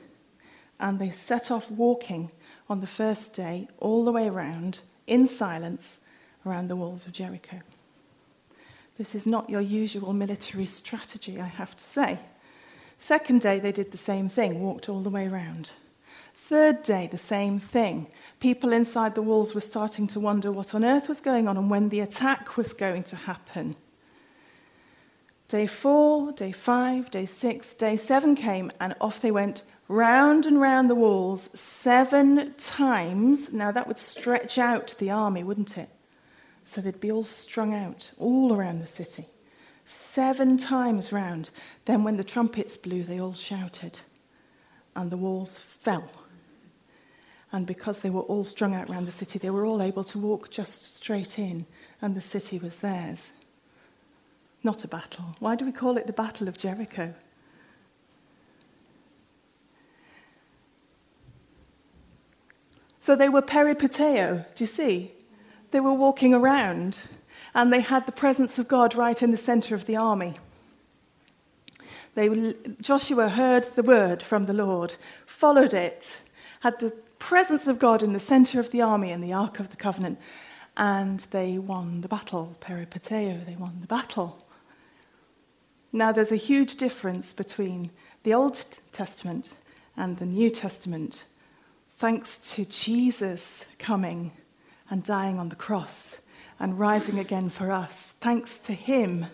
And 0.78 1.00
they 1.00 1.10
set 1.10 1.50
off 1.50 1.72
walking 1.72 2.32
on 2.70 2.82
the 2.82 2.86
first 2.86 3.34
day 3.34 3.70
all 3.80 4.04
the 4.04 4.12
way 4.12 4.28
around 4.28 4.82
in 5.08 5.26
silence 5.26 6.00
around 6.46 6.68
the 6.68 6.76
walls 6.76 7.08
of 7.08 7.14
Jericho. 7.14 7.62
This 8.98 9.16
is 9.16 9.26
not 9.26 9.50
your 9.50 9.62
usual 9.62 10.12
military 10.12 10.66
strategy, 10.66 11.40
I 11.40 11.46
have 11.46 11.78
to 11.78 11.84
say. 11.84 12.20
Second 13.00 13.42
day, 13.42 13.60
they 13.60 13.72
did 13.72 13.92
the 13.92 13.98
same 13.98 14.28
thing, 14.28 14.62
walked 14.62 14.90
all 14.90 15.02
the 15.02 15.10
way 15.10 15.28
around. 15.28 15.72
Third 16.34 16.82
day, 16.82 17.08
the 17.12 17.18
same 17.18 17.60
thing. 17.60 18.08
People 18.40 18.72
inside 18.72 19.16
the 19.16 19.22
walls 19.22 19.54
were 19.54 19.62
starting 19.62 20.08
to 20.08 20.20
wonder 20.20 20.52
what 20.52 20.74
on 20.74 20.84
earth 20.84 21.08
was 21.08 21.22
going 21.22 21.48
on 21.48 21.58
and 21.58 21.70
when 21.70 21.90
the 21.90 22.00
attack 22.00 22.58
was 22.58 22.74
going 22.74 23.04
to 23.04 23.16
happen. 23.16 23.76
Day 25.48 25.68
four, 25.68 26.32
day 26.32 26.52
five, 26.52 27.12
day 27.12 27.26
six, 27.26 27.74
day 27.74 27.98
seven 27.98 28.36
came, 28.36 28.72
and 28.80 28.96
off 29.00 29.22
they 29.22 29.32
went 29.32 29.64
round 29.88 30.46
and 30.46 30.60
round 30.60 30.90
the 30.90 30.96
walls 30.96 31.50
seven 31.58 32.54
times. 32.56 33.54
Now, 33.54 33.72
that 33.72 33.88
would 33.88 33.98
stretch 33.98 34.58
out 34.58 34.96
the 35.00 35.12
army, 35.12 35.44
wouldn't 35.44 35.78
it? 35.78 35.90
So 36.66 36.82
they'd 36.82 37.00
be 37.00 37.12
all 37.12 37.24
strung 37.24 37.74
out 37.74 38.12
all 38.18 38.54
around 38.54 38.80
the 38.80 38.86
city 38.86 39.28
seven 39.88 40.58
times 40.58 41.12
round. 41.12 41.50
Then, 41.86 42.04
when 42.04 42.18
the 42.18 42.24
trumpets 42.24 42.78
blew, 42.78 43.04
they 43.04 43.20
all 43.20 43.34
shouted, 43.34 44.02
and 44.96 45.10
the 45.10 45.18
walls 45.18 45.58
fell. 45.58 46.12
And 47.52 47.66
because 47.66 48.02
they 48.02 48.10
were 48.10 48.22
all 48.22 48.44
strung 48.44 48.76
out 48.76 48.90
round 48.90 49.08
the 49.08 49.12
city, 49.12 49.40
they 49.40 49.50
were 49.50 49.66
all 49.66 49.82
able 49.82 50.04
to 50.04 50.20
walk 50.20 50.52
just 50.52 50.96
straight 50.96 51.40
in, 51.40 51.66
and 52.02 52.16
the 52.16 52.22
city 52.22 52.60
was 52.60 52.78
theirs. 52.78 53.32
Not 54.64 54.84
a 54.84 54.88
battle. 54.88 55.36
Why 55.40 55.56
do 55.56 55.66
we 55.66 55.72
call 55.72 55.98
it 55.98 56.08
the 56.08 56.14
Battle 56.14 56.50
of 56.50 56.58
Jericho? 56.58 57.14
So 63.00 63.16
they 63.16 63.30
were 63.30 63.42
peripateo, 63.42 64.46
do 64.54 64.64
you 64.64 64.68
see? 64.68 65.14
They 65.72 65.80
were 65.80 65.94
walking 65.94 66.34
around 66.34 67.08
and 67.58 67.74
they 67.74 67.82
had 67.82 68.06
the 68.06 68.12
presence 68.12 68.60
of 68.60 68.68
God 68.68 68.94
right 68.94 69.20
in 69.22 69.32
the 69.32 69.38
center 69.38 69.74
of 69.74 69.88
the 69.88 69.96
army. 69.96 70.36
They, 72.14 72.54
Joshua 72.80 73.30
heard 73.30 73.64
the 73.76 73.82
word 73.82 74.22
from 74.22 74.46
the 74.46 74.54
Lord, 74.54 74.96
followed 75.26 75.74
it, 75.74 76.20
had 76.60 76.80
the 76.80 76.92
presence 77.18 77.68
of 77.68 77.80
God 77.80 78.04
in 78.04 78.14
the 78.14 78.20
center 78.20 78.60
of 78.60 78.70
the 78.70 78.82
army 78.82 79.12
and 79.12 79.24
the 79.24 79.34
Ark 79.34 79.60
of 79.60 79.72
the 79.72 79.76
Covenant, 79.76 80.20
and 80.78 81.22
they 81.32 81.58
won 81.58 82.02
the 82.02 82.08
battle. 82.08 82.56
Peripateo, 82.62 83.44
they 83.44 83.56
won 83.56 83.78
the 83.82 83.88
battle. 83.88 84.46
Now, 85.92 86.12
there's 86.12 86.32
a 86.32 86.36
huge 86.36 86.76
difference 86.76 87.34
between 87.34 87.90
the 88.22 88.36
Old 88.36 88.78
Testament 88.92 89.56
and 89.96 90.18
the 90.18 90.28
New 90.28 90.52
Testament, 90.52 91.26
thanks 91.98 92.38
to 92.54 92.66
Jesus 92.66 93.66
coming 93.80 94.32
and 94.92 95.02
dying 95.04 95.40
on 95.40 95.50
the 95.50 95.56
cross 95.56 96.22
and 96.60 96.80
rising 96.80 97.20
again 97.20 97.50
for 97.50 97.72
us. 97.72 98.14
Thanks 98.20 98.58
to 98.60 98.74
Him, 98.74 99.28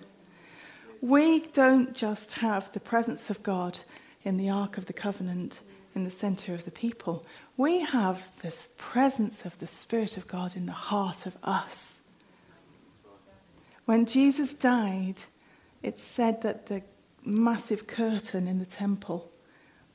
we 1.02 1.42
don't 1.42 1.94
just 1.94 2.34
have 2.34 2.72
the 2.72 2.80
presence 2.80 3.30
of 3.30 3.44
God 3.44 3.80
in 4.24 4.38
the 4.38 4.50
Ark 4.50 4.78
of 4.78 4.86
the 4.86 4.94
Covenant 4.94 5.62
in 5.96 6.04
the 6.04 6.12
center 6.12 6.54
of 6.54 6.66
the 6.66 6.72
people, 6.72 7.26
we 7.56 7.82
have 7.82 8.42
this 8.42 8.74
presence 8.78 9.46
of 9.46 9.58
the 9.60 9.68
Spirit 9.68 10.18
of 10.18 10.28
God 10.28 10.56
in 10.56 10.66
the 10.66 10.72
heart 10.72 11.26
of 11.26 11.38
us. 11.44 12.02
When 13.86 14.06
Jesus 14.06 14.54
died, 14.54 15.24
it's 15.84 16.04
said 16.04 16.42
that 16.42 16.68
the 16.68 16.82
massive 17.24 17.86
curtain 17.86 18.48
in 18.48 18.60
the 18.60 18.66
temple 18.66 19.32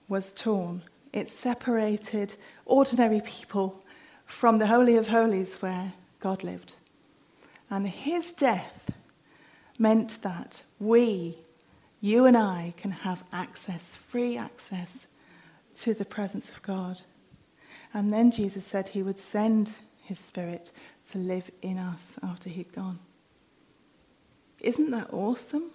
was 0.08 0.32
torn. 0.32 0.82
It 1.12 1.28
separated 1.28 2.34
ordinary 2.64 3.22
people 3.22 3.82
from 4.26 4.58
the 4.58 4.66
Holy 4.66 4.96
of 4.96 5.08
Holies 5.08 5.56
where 5.56 5.94
God 6.20 6.44
lived. 6.44 6.74
And 7.70 7.86
his 7.86 8.32
death 8.32 8.90
meant 9.78 10.22
that 10.22 10.62
we, 10.78 11.38
you 12.00 12.26
and 12.26 12.36
I, 12.36 12.74
can 12.76 12.90
have 12.90 13.24
access, 13.32 13.94
free 13.94 14.36
access 14.36 15.06
to 15.74 15.94
the 15.94 16.04
presence 16.04 16.50
of 16.50 16.62
God. 16.62 17.02
And 17.92 18.12
then 18.12 18.30
Jesus 18.30 18.64
said 18.64 18.88
he 18.88 19.02
would 19.02 19.18
send 19.18 19.72
his 20.02 20.18
spirit 20.18 20.70
to 21.10 21.18
live 21.18 21.50
in 21.62 21.78
us 21.78 22.18
after 22.22 22.48
he'd 22.48 22.72
gone. 22.72 22.98
Isn't 24.60 24.90
that 24.90 25.12
awesome? 25.12 25.70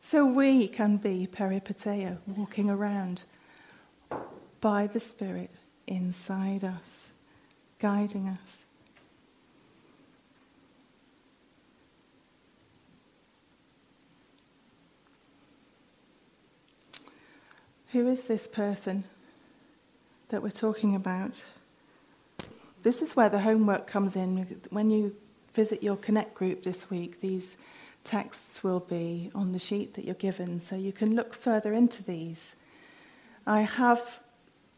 So 0.00 0.24
we 0.24 0.68
can 0.68 0.98
be 0.98 1.28
peripateo, 1.30 2.18
walking 2.28 2.70
around 2.70 3.24
by 4.60 4.86
the 4.86 5.00
Spirit 5.00 5.50
inside 5.88 6.62
us, 6.62 7.10
guiding 7.80 8.28
us. 8.28 8.65
Who 17.96 18.08
is 18.08 18.24
this 18.24 18.46
person 18.46 19.04
that 20.28 20.42
we're 20.42 20.50
talking 20.50 20.94
about? 20.94 21.42
This 22.82 23.00
is 23.00 23.16
where 23.16 23.30
the 23.30 23.38
homework 23.38 23.86
comes 23.86 24.16
in. 24.16 24.60
When 24.68 24.90
you 24.90 25.16
visit 25.54 25.82
your 25.82 25.96
Connect 25.96 26.34
group 26.34 26.62
this 26.62 26.90
week, 26.90 27.22
these 27.22 27.56
texts 28.04 28.62
will 28.62 28.80
be 28.80 29.30
on 29.34 29.52
the 29.52 29.58
sheet 29.58 29.94
that 29.94 30.04
you're 30.04 30.14
given, 30.14 30.60
so 30.60 30.76
you 30.76 30.92
can 30.92 31.16
look 31.16 31.32
further 31.32 31.72
into 31.72 32.04
these. 32.04 32.56
I 33.46 33.62
have 33.62 34.20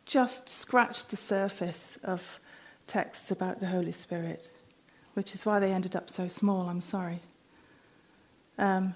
just 0.06 0.48
scratched 0.48 1.10
the 1.10 1.16
surface 1.16 1.98
of 2.04 2.38
texts 2.87 3.32
about 3.32 3.58
the 3.58 3.66
Holy 3.66 3.90
Spirit, 3.90 4.48
which 5.14 5.35
is 5.35 5.44
why 5.44 5.59
they 5.59 5.72
ended 5.72 5.96
up 5.96 6.09
so 6.09 6.28
small. 6.28 6.68
I'm 6.68 6.81
sorry. 6.81 7.18
Um, 8.59 8.94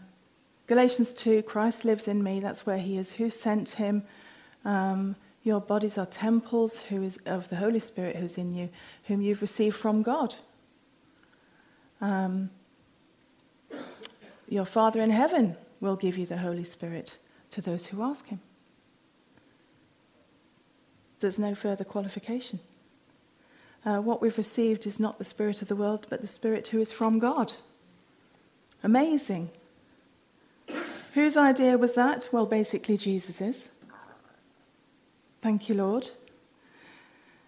Galatians 0.72 1.12
2 1.12 1.42
Christ 1.42 1.84
lives 1.84 2.08
in 2.08 2.24
me, 2.24 2.40
that's 2.40 2.64
where 2.64 2.78
he 2.78 2.96
is. 2.96 3.12
Who 3.12 3.28
sent 3.28 3.68
him? 3.68 4.04
Um, 4.64 5.16
your 5.42 5.60
bodies 5.60 5.98
are 5.98 6.06
temples 6.06 6.84
who 6.84 7.02
is, 7.02 7.18
of 7.26 7.50
the 7.50 7.56
Holy 7.56 7.78
Spirit 7.78 8.16
who's 8.16 8.38
in 8.38 8.54
you, 8.54 8.70
whom 9.04 9.20
you've 9.20 9.42
received 9.42 9.76
from 9.76 10.02
God. 10.02 10.34
Um, 12.00 12.48
your 14.48 14.64
Father 14.64 15.02
in 15.02 15.10
heaven 15.10 15.56
will 15.82 15.94
give 15.94 16.16
you 16.16 16.24
the 16.24 16.38
Holy 16.38 16.64
Spirit 16.64 17.18
to 17.50 17.60
those 17.60 17.88
who 17.88 18.02
ask 18.02 18.28
Him. 18.28 18.40
There's 21.20 21.38
no 21.38 21.54
further 21.54 21.84
qualification. 21.84 22.60
Uh, 23.84 23.98
what 23.98 24.22
we've 24.22 24.38
received 24.38 24.86
is 24.86 24.98
not 24.98 25.18
the 25.18 25.24
Spirit 25.24 25.60
of 25.60 25.68
the 25.68 25.76
world, 25.76 26.06
but 26.08 26.22
the 26.22 26.26
Spirit 26.26 26.68
who 26.68 26.80
is 26.80 26.92
from 26.92 27.18
God. 27.18 27.52
Amazing. 28.82 29.50
Whose 31.12 31.36
idea 31.36 31.76
was 31.76 31.94
that? 31.94 32.28
Well, 32.32 32.46
basically, 32.46 32.96
Jesus's. 32.96 33.68
Thank 35.42 35.68
you, 35.68 35.74
Lord. 35.74 36.08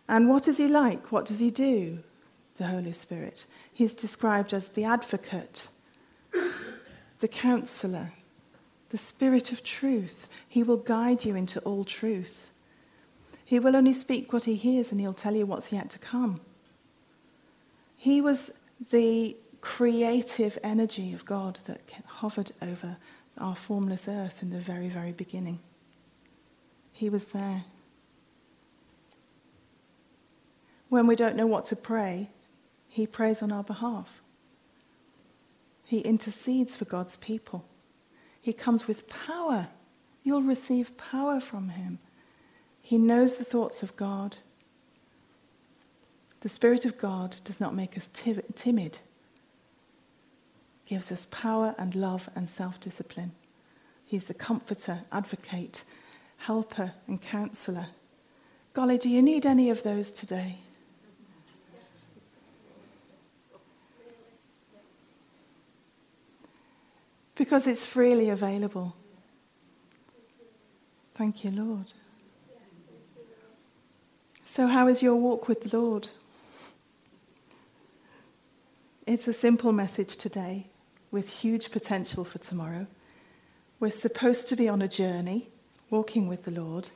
And 0.09 0.29
what 0.29 0.49
is 0.49 0.59
he 0.59 0.69
like? 0.69 1.11
What 1.11 1.25
does 1.25 1.39
he 1.39 1.51
do? 1.51 2.01
The 2.57 2.67
Holy 2.67 2.93
Spirit. 2.93 3.47
He's 3.73 3.95
described 3.95 4.53
as 4.53 4.69
the 4.69 4.85
advocate, 4.85 5.69
the 7.21 7.29
counselor, 7.29 8.13
the 8.91 8.99
spirit 8.99 9.51
of 9.51 9.65
truth. 9.65 10.29
He 10.47 10.63
will 10.63 10.77
guide 10.77 11.25
you 11.25 11.35
into 11.35 11.61
all 11.61 11.85
truth. 11.85 12.51
He 13.45 13.59
will 13.59 13.77
only 13.77 13.93
speak 13.93 14.33
what 14.33 14.45
he 14.45 14.57
hears 14.57 14.93
and 14.93 15.01
he'll 15.01 15.15
tell 15.15 15.35
you 15.35 15.47
what's 15.47 15.73
yet 15.73 15.89
to 15.91 15.99
come. 15.99 16.41
He 17.97 18.21
was 18.21 18.59
the 18.91 19.37
creative 19.65 20.59
energy 20.63 21.15
of 21.15 21.25
God 21.25 21.59
that 21.65 21.81
hovered 22.05 22.51
over 22.61 22.99
our 23.39 23.57
formless 23.57 24.07
earth 24.07 24.43
in 24.43 24.51
the 24.51 24.59
very, 24.59 24.89
very 24.89 25.11
beginning. 25.11 25.59
He 26.93 27.09
was 27.09 27.25
there. 27.25 27.65
When 30.91 31.07
we 31.07 31.17
don't 31.17 31.35
know 31.35 31.47
what 31.47 31.65
to 31.67 31.77
pray, 31.77 32.29
he 32.91 33.07
prays 33.07 33.43
on 33.43 33.51
our 33.51 33.65
behalf. 33.65 34.21
He 35.87 36.01
intercedes 36.01 36.77
for 36.77 36.85
God's 36.85 37.17
people. 37.17 37.65
He 38.43 38.53
comes 38.53 38.87
with 38.87 39.09
power. 39.09 39.69
You'll 40.23 40.43
receive 40.43 40.99
power 40.99 41.41
from 41.41 41.71
him. 41.71 42.01
He 42.83 42.99
knows 42.99 43.39
the 43.39 43.45
thoughts 43.45 43.83
of 43.83 43.97
God. 43.97 44.37
The 46.43 46.51
Spirit 46.51 46.85
of 46.85 46.99
God 46.99 47.37
does 47.45 47.63
not 47.63 47.75
make 47.75 47.97
us 47.97 48.09
timid, 48.09 48.99
gives 50.87 51.11
us 51.11 51.27
power 51.27 51.75
and 51.79 51.95
love 51.95 52.29
and 52.35 52.49
self 52.49 52.81
discipline. 52.81 53.33
He's 54.05 54.25
the 54.25 54.35
comforter, 54.35 55.01
advocate, 55.11 55.85
helper, 56.39 56.93
and 57.07 57.21
counselor. 57.21 57.89
Golly, 58.73 58.99
do 58.99 59.09
you 59.09 59.23
need 59.23 59.47
any 59.47 59.71
of 59.71 59.83
those 59.83 60.11
today? 60.11 60.59
because 67.35 67.67
it's 67.67 67.87
freely 67.87 68.31
available. 68.31 68.95
Thank 71.15 71.45
you, 71.45 71.51
Lord. 71.51 71.93
So, 74.43 74.67
how 74.67 74.89
is 74.89 75.03
your 75.03 75.17
walk 75.17 75.49
with 75.49 75.63
the 75.63 75.79
Lord? 75.79 76.09
It's 79.07 79.29
a 79.29 79.33
simple 79.33 79.73
message 79.73 80.17
today 80.17 80.67
with 81.15 81.31
huge 81.31 81.71
potential 81.71 82.25
for 82.25 82.39
tomorrow. 82.39 82.89
We're 83.79 83.91
supposed 83.91 84.49
to 84.49 84.57
be 84.57 84.69
on 84.69 84.83
a 84.83 84.89
journey, 84.89 85.47
walking 85.89 86.27
with 86.27 86.45
the 86.45 86.51
Lord, 86.51 86.91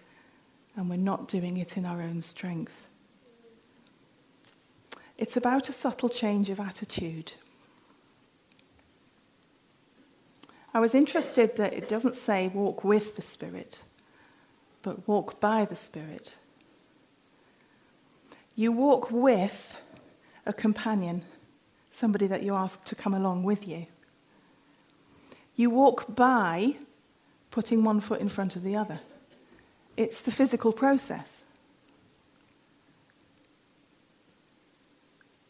and 0.75 0.91
we're 0.91 0.97
not 0.97 1.29
doing 1.29 1.57
it 1.57 1.77
in 1.77 1.87
our 1.87 2.03
own 2.03 2.21
strength. 2.21 2.89
It's 5.17 5.37
about 5.37 5.69
a 5.69 5.73
subtle 5.73 6.09
change 6.09 6.51
of 6.51 6.59
attitude. 6.59 7.35
I 10.75 10.81
was 10.81 10.97
interested 10.97 11.57
that 11.57 11.73
it 11.73 11.87
doesn't 11.87 12.17
say 12.17 12.49
walk 12.49 12.83
with 12.83 13.15
the 13.15 13.23
Spirit, 13.23 13.85
but 14.83 15.07
walk 15.07 15.39
by 15.39 15.65
the 15.65 15.77
Spirit. 15.77 16.39
You 18.57 18.73
walk 18.73 19.13
with 19.13 19.81
a 20.45 20.53
companion, 20.53 21.25
somebody 21.93 22.27
that 22.27 22.43
you 22.43 22.57
ask 22.57 22.85
to 22.87 22.97
come 22.97 23.15
along 23.15 23.45
with 23.45 23.69
you. 23.69 23.87
You 25.59 25.69
walk 25.69 26.15
by 26.15 26.77
putting 27.51 27.85
one 27.85 28.01
foot 28.01 28.21
in 28.21 28.31
front 28.31 28.57
of 28.57 28.63
the 28.63 28.77
other. 28.77 29.01
It's 29.99 30.23
the 30.23 30.31
physical 30.31 30.73
process. 30.73 31.43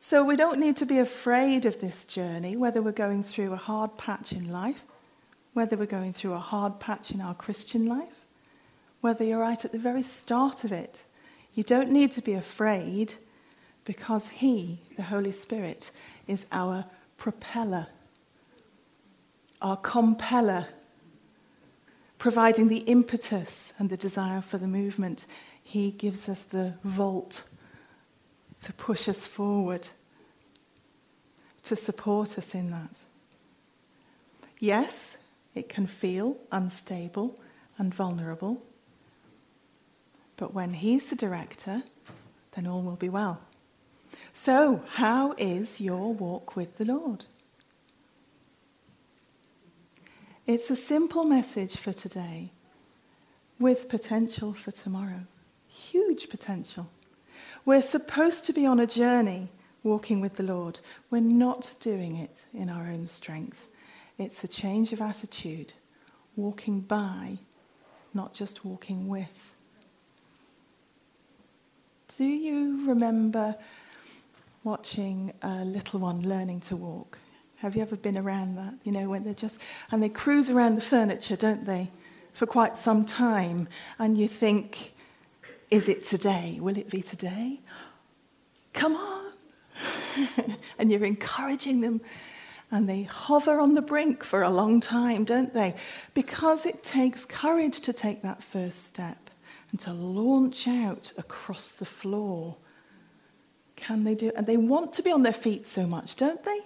So 0.01 0.25
we 0.25 0.35
don't 0.35 0.59
need 0.59 0.77
to 0.79 0.87
be 0.87 0.99
afraid 0.99 1.67
of 1.67 1.81
this 1.81 2.05
journey, 2.05 2.57
whether 2.57 2.83
we're 2.83 2.93
going 2.93 3.23
through 3.23 3.53
a 3.53 3.57
hard 3.57 3.97
patch 3.97 4.33
in 4.33 4.51
life 4.51 4.85
whether 5.59 5.77
we're 5.77 5.87
going 5.87 6.13
through 6.13 6.35
a 6.35 6.39
hard 6.39 6.79
patch 6.79 7.11
in 7.11 7.21
our 7.21 7.35
Christian 7.35 7.87
life, 7.87 8.25
whether 9.01 9.25
you're 9.25 9.41
right 9.41 9.65
at 9.65 9.73
the 9.73 9.79
very 9.79 10.05
start 10.05 10.63
of 10.63 10.71
it, 10.71 11.05
You 11.55 11.65
don't 11.65 11.91
need 11.91 12.13
to 12.13 12.23
be 12.23 12.35
afraid 12.35 13.15
because 13.85 14.29
He, 14.29 14.79
the 14.95 15.03
Holy 15.03 15.33
Spirit, 15.33 15.91
is 16.29 16.47
our 16.53 16.85
propeller, 17.17 17.89
our 19.61 19.77
compeller, 19.77 20.67
providing 22.19 22.69
the 22.69 22.79
impetus 22.79 23.73
and 23.79 23.91
the 23.91 23.97
desire 23.97 24.41
for 24.41 24.59
the 24.59 24.67
movement. 24.67 25.27
He 25.63 25.91
gives 25.91 26.29
us 26.29 26.45
the 26.45 26.75
volt 26.85 27.49
to 28.63 28.73
push 28.73 29.09
us 29.09 29.27
forward, 29.27 29.89
to 31.63 31.77
support 31.77 32.39
us 32.39 32.55
in 32.55 32.71
that. 32.71 33.03
Yes, 34.59 35.19
it 35.55 35.69
can 35.69 35.87
feel 35.87 36.37
unstable 36.51 37.39
and 37.79 37.95
vulnerable, 37.95 38.63
but 40.37 40.55
when 40.55 40.75
He's 40.75 41.07
the 41.07 41.17
director, 41.17 41.83
then 42.53 42.67
all 42.67 42.83
will 42.83 42.97
be 42.97 43.09
well. 43.09 43.41
So, 44.33 44.83
how 44.95 45.35
is 45.39 45.81
your 45.81 46.13
walk 46.13 46.57
with 46.57 46.79
the 46.79 46.85
Lord? 46.85 47.27
It's 50.49 50.71
a 50.71 50.77
simple 50.77 51.25
message 51.25 51.77
for 51.77 51.93
today 51.93 52.53
with 53.61 53.91
potential 53.91 54.55
for 54.55 54.71
tomorrow. 54.71 55.27
Huge 55.69 56.31
potential. 56.31 56.89
We're 57.67 57.83
supposed 57.83 58.47
to 58.47 58.55
be 58.55 58.65
on 58.65 58.81
a 58.81 58.87
journey 58.87 59.49
walking 59.83 60.23
with 60.23 60.37
the 60.37 60.45
Lord. 60.45 60.81
We're 61.11 61.21
not 61.21 61.77
doing 61.81 62.17
it 62.17 62.47
in 62.55 62.71
our 62.71 62.87
own 62.87 63.09
strength. 63.09 63.69
It's 64.17 64.43
a 64.43 64.49
change 64.49 64.95
of 64.95 65.03
attitude, 65.03 65.75
walking 66.35 66.81
by, 66.81 67.41
not 68.15 68.33
just 68.33 68.65
walking 68.65 69.07
with. 69.07 69.55
Do 72.17 72.25
you 72.25 72.89
remember 72.89 73.55
watching 74.65 75.35
a 75.43 75.65
little 75.65 76.01
one 76.01 76.23
learning 76.23 76.61
to 76.61 76.77
walk. 76.77 77.19
Have 77.59 77.75
you 77.75 77.83
ever 77.83 77.97
been 77.97 78.17
around 78.17 78.57
that? 78.57 78.75
You 78.85 78.93
know, 78.93 79.09
when 79.09 79.25
they're 79.25 79.35
just, 79.35 79.61
and 79.91 80.03
they 80.03 80.09
cruise 80.09 80.49
around 80.49 80.77
the 80.77 80.81
furniture, 80.81 81.37
don't 81.37 81.65
they, 81.65 81.91
for 82.33 82.47
quite 82.47 82.77
some 82.77 83.05
time, 83.05 83.69
and 83.99 84.17
you 84.17 84.29
think, 84.29 84.95
is 85.71 85.89
it 85.89 86.05
today? 86.05 86.59
Will 86.61 86.79
it 86.79 86.89
be 86.89 87.03
today? 87.03 87.61
Come 88.73 88.95
on. 88.95 89.33
and 90.79 90.91
you're 90.91 91.05
encouraging 91.05 91.81
them, 91.81 92.01
and 92.71 92.89
they 92.89 93.03
hover 93.03 93.59
on 93.59 93.73
the 93.73 93.83
brink 93.83 94.23
for 94.23 94.43
a 94.43 94.51
long 94.51 94.81
time, 94.81 95.25
don't 95.25 95.53
they? 95.53 95.75
Because 96.15 96.65
it 96.65 96.83
takes 96.85 97.25
courage 97.25 97.81
to 97.83 97.93
take 97.93 98.23
that 98.23 98.43
first 98.43 98.85
step 98.87 99.31
and 99.71 99.81
to 99.81 99.93
launch 99.93 100.69
out 100.69 101.13
across 101.19 101.73
the 101.73 101.85
floor 101.85 102.57
can 103.79 104.03
they 104.03 104.15
do? 104.15 104.33
And 104.37 104.47
they 104.47 104.57
want 104.57 104.93
to 104.95 105.03
be 105.03 105.13
on 105.13 105.23
their 105.23 105.33
feet 105.33 105.67
so 105.67 105.87
much, 105.87 106.17
don't 106.17 106.43
they? 106.45 106.59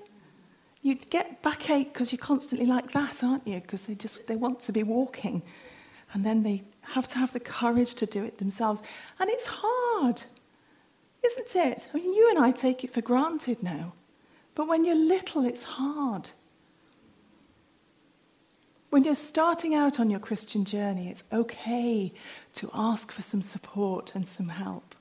You 0.82 0.96
get 0.96 1.42
backache 1.42 1.92
because 1.92 2.10
you're 2.12 2.18
constantly 2.18 2.66
like 2.66 2.90
that, 2.92 3.22
aren't 3.22 3.46
you? 3.46 3.60
Because 3.60 3.82
they 3.82 3.94
just 3.94 4.26
they 4.26 4.36
want 4.36 4.60
to 4.60 4.72
be 4.72 4.82
walking, 4.82 5.42
and 6.12 6.24
then 6.24 6.42
they 6.42 6.64
have 6.80 7.06
to 7.08 7.18
have 7.18 7.32
the 7.32 7.40
courage 7.40 7.94
to 7.96 8.06
do 8.06 8.24
it 8.24 8.38
themselves, 8.38 8.82
and 9.20 9.30
it's 9.30 9.46
hard, 9.46 10.22
isn't 11.24 11.54
it? 11.54 11.88
I 11.94 11.96
mean, 11.96 12.12
you 12.12 12.28
and 12.30 12.38
I 12.38 12.50
take 12.50 12.82
it 12.82 12.92
for 12.92 13.00
granted 13.00 13.62
now, 13.62 13.94
but 14.54 14.66
when 14.66 14.84
you're 14.84 14.96
little, 14.96 15.44
it's 15.44 15.62
hard. 15.62 16.30
When 18.90 19.04
you're 19.04 19.14
starting 19.14 19.74
out 19.74 19.98
on 19.98 20.10
your 20.10 20.20
Christian 20.20 20.66
journey, 20.66 21.08
it's 21.08 21.24
okay 21.32 22.12
to 22.52 22.70
ask 22.74 23.10
for 23.10 23.22
some 23.22 23.40
support 23.40 24.14
and 24.14 24.26
some 24.28 24.48
help 24.50 24.94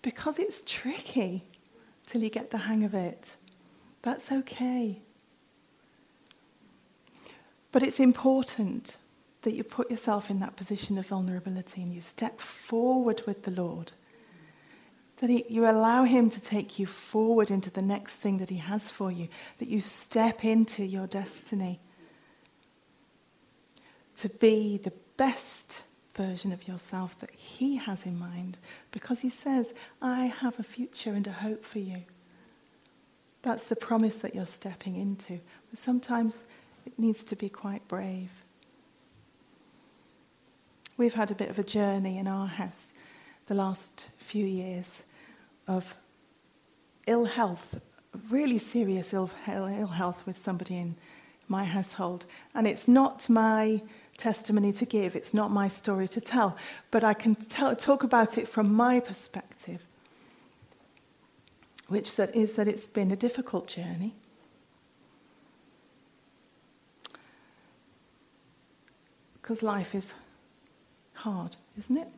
because 0.00 0.38
it's 0.38 0.62
tricky 0.66 1.44
till 2.06 2.22
you 2.22 2.30
get 2.30 2.50
the 2.50 2.58
hang 2.58 2.84
of 2.84 2.94
it. 2.94 3.36
That's 4.02 4.32
okay. 4.32 5.00
But 7.70 7.82
it's 7.82 8.00
important 8.00 8.96
that 9.42 9.54
you 9.54 9.64
put 9.64 9.90
yourself 9.90 10.30
in 10.30 10.40
that 10.40 10.56
position 10.56 10.98
of 10.98 11.06
vulnerability 11.06 11.82
and 11.82 11.92
you 11.92 12.00
step 12.00 12.40
forward 12.40 13.22
with 13.26 13.42
the 13.42 13.50
Lord. 13.50 13.92
That 15.18 15.30
he, 15.30 15.44
you 15.48 15.66
allow 15.68 16.04
Him 16.04 16.30
to 16.30 16.42
take 16.42 16.78
you 16.78 16.86
forward 16.86 17.50
into 17.50 17.70
the 17.70 17.82
next 17.82 18.16
thing 18.16 18.38
that 18.38 18.50
He 18.50 18.58
has 18.58 18.90
for 18.90 19.10
you, 19.10 19.28
that 19.58 19.68
you 19.68 19.80
step 19.80 20.44
into 20.44 20.84
your 20.84 21.06
destiny 21.06 21.80
to 24.16 24.28
be 24.28 24.78
the 24.78 24.92
best 25.16 25.82
version 26.14 26.52
of 26.52 26.68
yourself 26.68 27.18
that 27.20 27.30
He 27.30 27.76
has 27.76 28.04
in 28.04 28.18
mind 28.18 28.58
because 28.90 29.20
He 29.20 29.30
says, 29.30 29.74
I 30.00 30.26
have 30.26 30.58
a 30.58 30.64
future 30.64 31.12
and 31.12 31.26
a 31.26 31.32
hope 31.32 31.64
for 31.64 31.78
you. 31.78 32.02
That's 33.42 33.64
the 33.64 33.76
promise 33.76 34.16
that 34.16 34.34
you're 34.34 34.46
stepping 34.46 34.96
into. 34.96 35.40
But 35.70 35.78
sometimes 35.78 36.44
it 36.86 36.98
needs 36.98 37.24
to 37.24 37.36
be 37.36 37.48
quite 37.48 37.86
brave. 37.88 38.30
We've 40.96 41.14
had 41.14 41.30
a 41.30 41.34
bit 41.34 41.50
of 41.50 41.58
a 41.58 41.64
journey 41.64 42.18
in 42.18 42.28
our 42.28 42.46
house 42.46 42.92
the 43.46 43.54
last 43.54 44.10
few 44.18 44.46
years 44.46 45.02
of 45.66 45.96
ill 47.06 47.24
health, 47.24 47.80
really 48.30 48.58
serious 48.58 49.12
Ill, 49.12 49.30
Ill 49.46 49.86
health 49.88 50.26
with 50.26 50.36
somebody 50.36 50.78
in 50.78 50.94
my 51.48 51.64
household. 51.64 52.26
And 52.54 52.66
it's 52.66 52.86
not 52.86 53.28
my 53.28 53.82
testimony 54.16 54.72
to 54.74 54.86
give. 54.86 55.16
It's 55.16 55.34
not 55.34 55.50
my 55.50 55.68
story 55.68 56.08
to 56.08 56.20
tell, 56.20 56.56
but 56.90 57.02
I 57.02 57.14
can 57.14 57.34
tell, 57.34 57.74
talk 57.74 58.02
about 58.04 58.38
it 58.38 58.46
from 58.46 58.72
my 58.74 59.00
perspective, 59.00 59.82
which 61.92 62.16
that 62.16 62.34
is 62.34 62.54
that 62.54 62.66
it's 62.66 62.86
been 62.86 63.10
a 63.10 63.16
difficult 63.16 63.68
journey. 63.68 64.14
Because 69.34 69.62
life 69.62 69.94
is 69.94 70.14
hard, 71.14 71.56
isn't 71.78 71.96
it? 71.96 72.08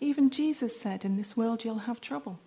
Even 0.00 0.30
Jesus 0.30 0.80
said, 0.80 1.04
In 1.04 1.16
this 1.16 1.36
world 1.36 1.64
you'll 1.64 1.86
have 1.90 2.00
trouble. 2.00 2.38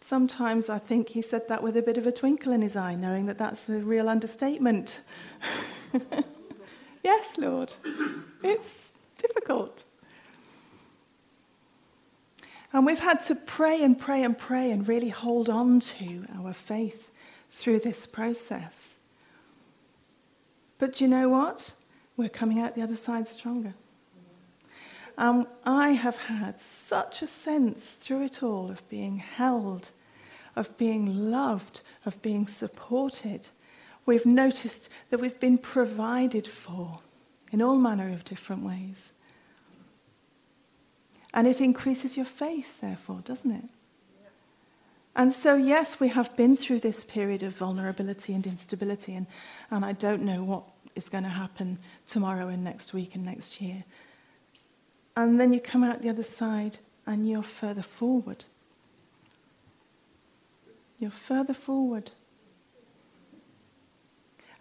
Sometimes 0.00 0.68
I 0.68 0.78
think 0.78 1.10
he 1.10 1.22
said 1.22 1.48
that 1.48 1.62
with 1.62 1.76
a 1.76 1.82
bit 1.82 1.98
of 1.98 2.06
a 2.06 2.12
twinkle 2.12 2.52
in 2.52 2.62
his 2.62 2.76
eye, 2.76 2.94
knowing 2.94 3.26
that 3.26 3.38
that's 3.38 3.68
a 3.68 3.80
real 3.80 4.08
understatement. 4.08 5.00
Yes, 7.06 7.38
Lord. 7.38 7.72
It's 8.42 8.92
difficult. 9.16 9.84
And 12.72 12.84
we've 12.84 13.00
had 13.00 13.20
to 13.22 13.34
pray 13.34 13.82
and 13.82 13.98
pray 13.98 14.22
and 14.22 14.36
pray 14.36 14.70
and 14.70 14.86
really 14.86 15.08
hold 15.08 15.48
on 15.48 15.80
to 15.80 16.24
our 16.38 16.52
faith 16.52 17.10
through 17.50 17.80
this 17.80 18.06
process. 18.06 18.96
But 20.78 20.94
do 20.94 21.04
you 21.04 21.10
know 21.10 21.28
what? 21.28 21.74
We're 22.16 22.28
coming 22.28 22.60
out 22.60 22.74
the 22.74 22.82
other 22.82 22.96
side 22.96 23.28
stronger. 23.28 23.74
And 25.18 25.46
I 25.64 25.90
have 25.90 26.18
had 26.18 26.60
such 26.60 27.22
a 27.22 27.26
sense 27.26 27.94
through 27.94 28.24
it 28.24 28.42
all 28.42 28.70
of 28.70 28.86
being 28.88 29.18
held, 29.18 29.90
of 30.54 30.76
being 30.76 31.30
loved, 31.30 31.80
of 32.04 32.20
being 32.20 32.46
supported, 32.46 33.48
we've 34.04 34.26
noticed 34.26 34.88
that 35.10 35.20
we've 35.20 35.40
been 35.40 35.58
provided 35.58 36.46
for 36.46 37.00
in 37.50 37.62
all 37.62 37.76
manner 37.76 38.12
of 38.12 38.24
different 38.24 38.62
ways. 38.62 39.12
And 41.36 41.46
it 41.46 41.60
increases 41.60 42.16
your 42.16 42.26
faith, 42.26 42.80
therefore, 42.80 43.20
doesn't 43.22 43.52
it? 43.52 43.64
And 45.14 45.32
so, 45.32 45.54
yes, 45.54 46.00
we 46.00 46.08
have 46.08 46.34
been 46.36 46.56
through 46.56 46.80
this 46.80 47.04
period 47.04 47.42
of 47.42 47.54
vulnerability 47.54 48.32
and 48.34 48.46
instability, 48.46 49.14
and, 49.14 49.26
and 49.70 49.84
I 49.84 49.92
don't 49.92 50.22
know 50.22 50.42
what 50.42 50.64
is 50.94 51.10
going 51.10 51.24
to 51.24 51.30
happen 51.30 51.78
tomorrow 52.06 52.48
and 52.48 52.64
next 52.64 52.94
week 52.94 53.14
and 53.14 53.24
next 53.24 53.60
year. 53.60 53.84
And 55.14 55.38
then 55.38 55.52
you 55.52 55.60
come 55.60 55.84
out 55.84 56.02
the 56.02 56.08
other 56.08 56.22
side 56.22 56.78
and 57.06 57.28
you're 57.28 57.42
further 57.42 57.82
forward. 57.82 58.44
You're 60.98 61.10
further 61.10 61.54
forward. 61.54 62.10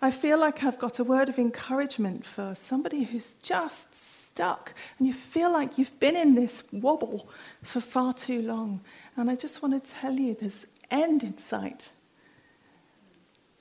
I 0.02 0.12
feel 0.12 0.38
like 0.38 0.64
I've 0.64 0.78
got 0.78 1.00
a 1.00 1.04
word 1.04 1.30
of 1.30 1.40
encouragement 1.40 2.26
for 2.26 2.54
somebody 2.54 3.04
who's 3.04 3.36
just 3.36 3.96
stuck 3.96 4.74
and 4.98 5.08
you 5.08 5.14
feel 5.14 5.52
like 5.52 5.78
you've 5.78 6.00
been 6.00 6.18
in 6.18 6.36
this 6.36 6.68
wobble 6.74 7.30
for 7.64 7.80
far 7.80 8.14
too 8.14 8.42
long. 8.42 8.82
And 9.16 9.32
I 9.32 9.36
just 9.36 9.64
want 9.64 9.82
to 9.82 9.92
tell 9.92 10.14
you 10.14 10.36
there's 10.36 10.68
end 10.92 11.24
in 11.24 11.38
sight. 11.38 11.92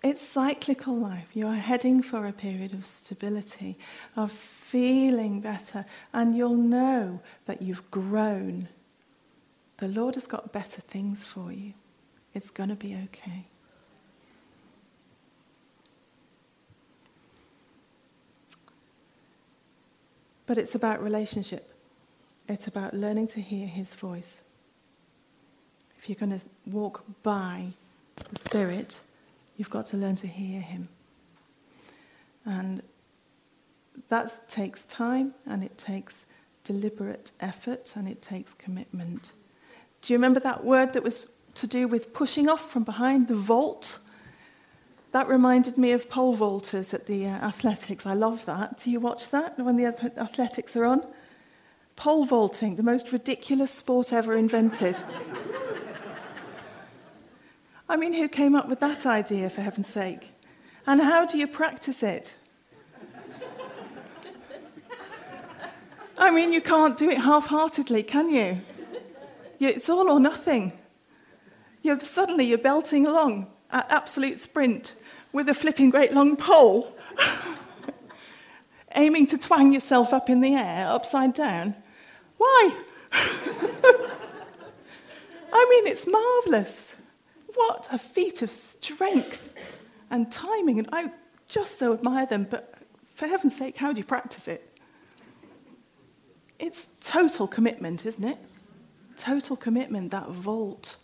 It's 0.02 0.22
cyclical 0.22 0.94
life. 0.94 1.28
You 1.32 1.46
are 1.46 1.54
heading 1.54 2.02
for 2.02 2.26
a 2.26 2.32
period 2.32 2.74
of 2.74 2.84
stability, 2.84 3.78
of 4.16 4.32
feeling 4.32 5.40
better, 5.40 5.86
and 6.12 6.36
you'll 6.36 6.56
know 6.56 7.20
that 7.46 7.62
you've 7.62 7.90
grown. 7.90 8.68
The 9.78 9.88
Lord 9.88 10.16
has 10.16 10.26
got 10.26 10.52
better 10.52 10.82
things 10.82 11.24
for 11.24 11.52
you. 11.52 11.72
It's 12.34 12.50
going 12.50 12.68
to 12.68 12.74
be 12.74 12.94
okay. 13.04 13.46
But 20.46 20.58
it's 20.58 20.74
about 20.74 21.02
relationship. 21.02 21.72
It's 22.48 22.66
about 22.66 22.94
learning 22.94 23.28
to 23.28 23.40
hear 23.40 23.66
His 23.66 23.94
voice. 23.94 24.42
If 25.98 26.08
you're 26.08 26.16
going 26.16 26.38
to 26.38 26.44
walk 26.66 27.04
by 27.22 27.68
the 28.16 28.38
Spirit, 28.38 29.00
you've 29.56 29.70
got 29.70 29.86
to 29.86 29.96
learn 29.96 30.16
to 30.16 30.26
hear 30.26 30.60
Him. 30.60 30.88
And 32.44 32.82
that 34.08 34.38
takes 34.48 34.84
time 34.84 35.34
and 35.46 35.64
it 35.64 35.78
takes 35.78 36.26
deliberate 36.62 37.32
effort 37.40 37.94
and 37.96 38.08
it 38.08 38.20
takes 38.20 38.52
commitment. 38.52 39.32
Do 40.02 40.12
you 40.12 40.18
remember 40.18 40.40
that 40.40 40.64
word 40.64 40.92
that 40.92 41.02
was 41.02 41.32
to 41.54 41.66
do 41.66 41.88
with 41.88 42.12
pushing 42.12 42.48
off 42.48 42.70
from 42.70 42.84
behind 42.84 43.28
the 43.28 43.34
vault? 43.34 43.98
That 45.14 45.28
reminded 45.28 45.78
me 45.78 45.92
of 45.92 46.10
pole 46.10 46.36
vaulters 46.36 46.92
at 46.92 47.06
the 47.06 47.26
uh, 47.26 47.28
athletics. 47.28 48.04
I 48.04 48.14
love 48.14 48.44
that. 48.46 48.78
Do 48.78 48.90
you 48.90 48.98
watch 48.98 49.30
that 49.30 49.56
when 49.56 49.76
the 49.76 49.86
athletics 49.86 50.74
are 50.74 50.84
on? 50.84 51.06
Pole 51.94 52.24
vaulting, 52.24 52.74
the 52.74 52.82
most 52.82 53.12
ridiculous 53.12 53.70
sport 53.70 54.12
ever 54.12 54.36
invented. 54.36 54.96
I 57.88 57.96
mean, 57.96 58.12
who 58.12 58.28
came 58.28 58.56
up 58.56 58.68
with 58.68 58.80
that 58.80 59.06
idea, 59.06 59.48
for 59.50 59.60
heaven's 59.60 59.86
sake? 59.86 60.32
And 60.84 61.00
how 61.00 61.24
do 61.24 61.38
you 61.38 61.46
practice 61.46 62.02
it? 62.02 62.34
I 66.18 66.32
mean, 66.32 66.52
you 66.52 66.60
can't 66.60 66.96
do 66.96 67.08
it 67.08 67.18
half 67.18 67.46
heartedly, 67.46 68.02
can 68.02 68.30
you? 68.30 68.60
It's 69.60 69.88
all 69.88 70.10
or 70.10 70.18
nothing. 70.18 70.72
You're, 71.82 72.00
suddenly 72.00 72.46
you're 72.46 72.58
belting 72.58 73.06
along 73.06 73.53
at 73.74 73.90
absolute 73.90 74.38
sprint 74.38 74.94
with 75.32 75.48
a 75.48 75.54
flipping 75.54 75.90
great 75.90 76.14
long 76.14 76.36
pole, 76.36 76.96
aiming 78.94 79.26
to 79.26 79.36
twang 79.36 79.72
yourself 79.72 80.14
up 80.14 80.30
in 80.30 80.40
the 80.40 80.54
air, 80.54 80.88
upside 80.88 81.34
down. 81.34 81.74
Why? 82.38 82.70
I 85.52 85.66
mean, 85.70 85.86
it's 85.88 86.06
marvelous. 86.06 86.96
What 87.54 87.88
a 87.92 87.98
feat 87.98 88.42
of 88.42 88.50
strength 88.50 89.54
and 90.10 90.30
timing. 90.30 90.78
And 90.78 90.88
I 90.92 91.10
just 91.48 91.78
so 91.78 91.94
admire 91.94 92.26
them, 92.26 92.46
but 92.48 92.74
for 93.12 93.26
heaven's 93.26 93.56
sake, 93.56 93.76
how 93.76 93.92
do 93.92 93.98
you 93.98 94.04
practice 94.04 94.46
it? 94.46 94.70
It's 96.60 96.94
total 97.00 97.48
commitment, 97.48 98.06
isn't 98.06 98.24
it? 98.24 98.38
Total 99.16 99.56
commitment, 99.56 100.12
that 100.12 100.28
vault. 100.28 100.96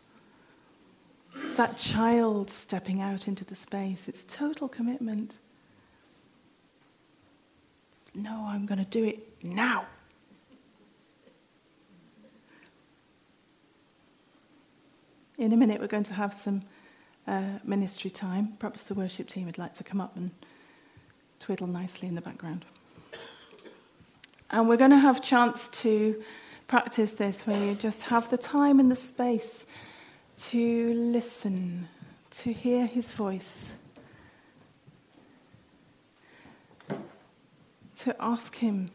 That 1.57 1.77
child 1.77 2.51
stepping 2.51 3.01
out 3.01 3.29
into 3.29 3.45
the 3.45 3.55
space. 3.55 4.09
It's 4.09 4.25
total 4.25 4.69
commitment. 4.69 5.37
No, 8.14 8.47
I'm 8.49 8.66
going 8.66 8.79
to 8.79 8.90
do 8.90 9.05
it 9.05 9.43
now. 9.43 9.87
In 15.38 15.53
a 15.53 15.57
minute, 15.57 15.81
we're 15.81 15.87
going 15.87 16.03
to 16.05 16.14
have 16.14 16.35
some 16.35 16.62
uh, 17.27 17.59
ministry 17.64 18.11
time. 18.11 18.57
Perhaps 18.59 18.85
the 18.85 18.95
worship 18.95 19.29
team 19.29 19.47
would 19.47 19.59
like 19.59 19.73
to 19.75 19.85
come 19.85 20.01
up 20.01 20.16
and 20.16 20.31
twiddle 21.38 21.66
nicely 21.66 22.09
in 22.09 22.14
the 22.14 22.21
background. 22.21 22.64
And 24.51 24.69
we're 24.69 24.77
going 24.77 24.90
to 24.90 24.99
have 24.99 25.23
chance 25.23 25.69
to 25.83 26.23
practice 26.66 27.12
this 27.12 27.47
where 27.47 27.64
you 27.64 27.75
just 27.75 28.05
have 28.05 28.31
the 28.31 28.38
time 28.38 28.81
and 28.81 28.90
the 28.90 28.97
space 28.97 29.66
to 30.40 30.94
listen, 30.94 31.88
to 32.31 32.53
hear 32.53 32.87
his 32.87 33.12
voice, 33.12 33.72
to 37.96 38.16
ask 38.18 38.57
him, 38.57 38.90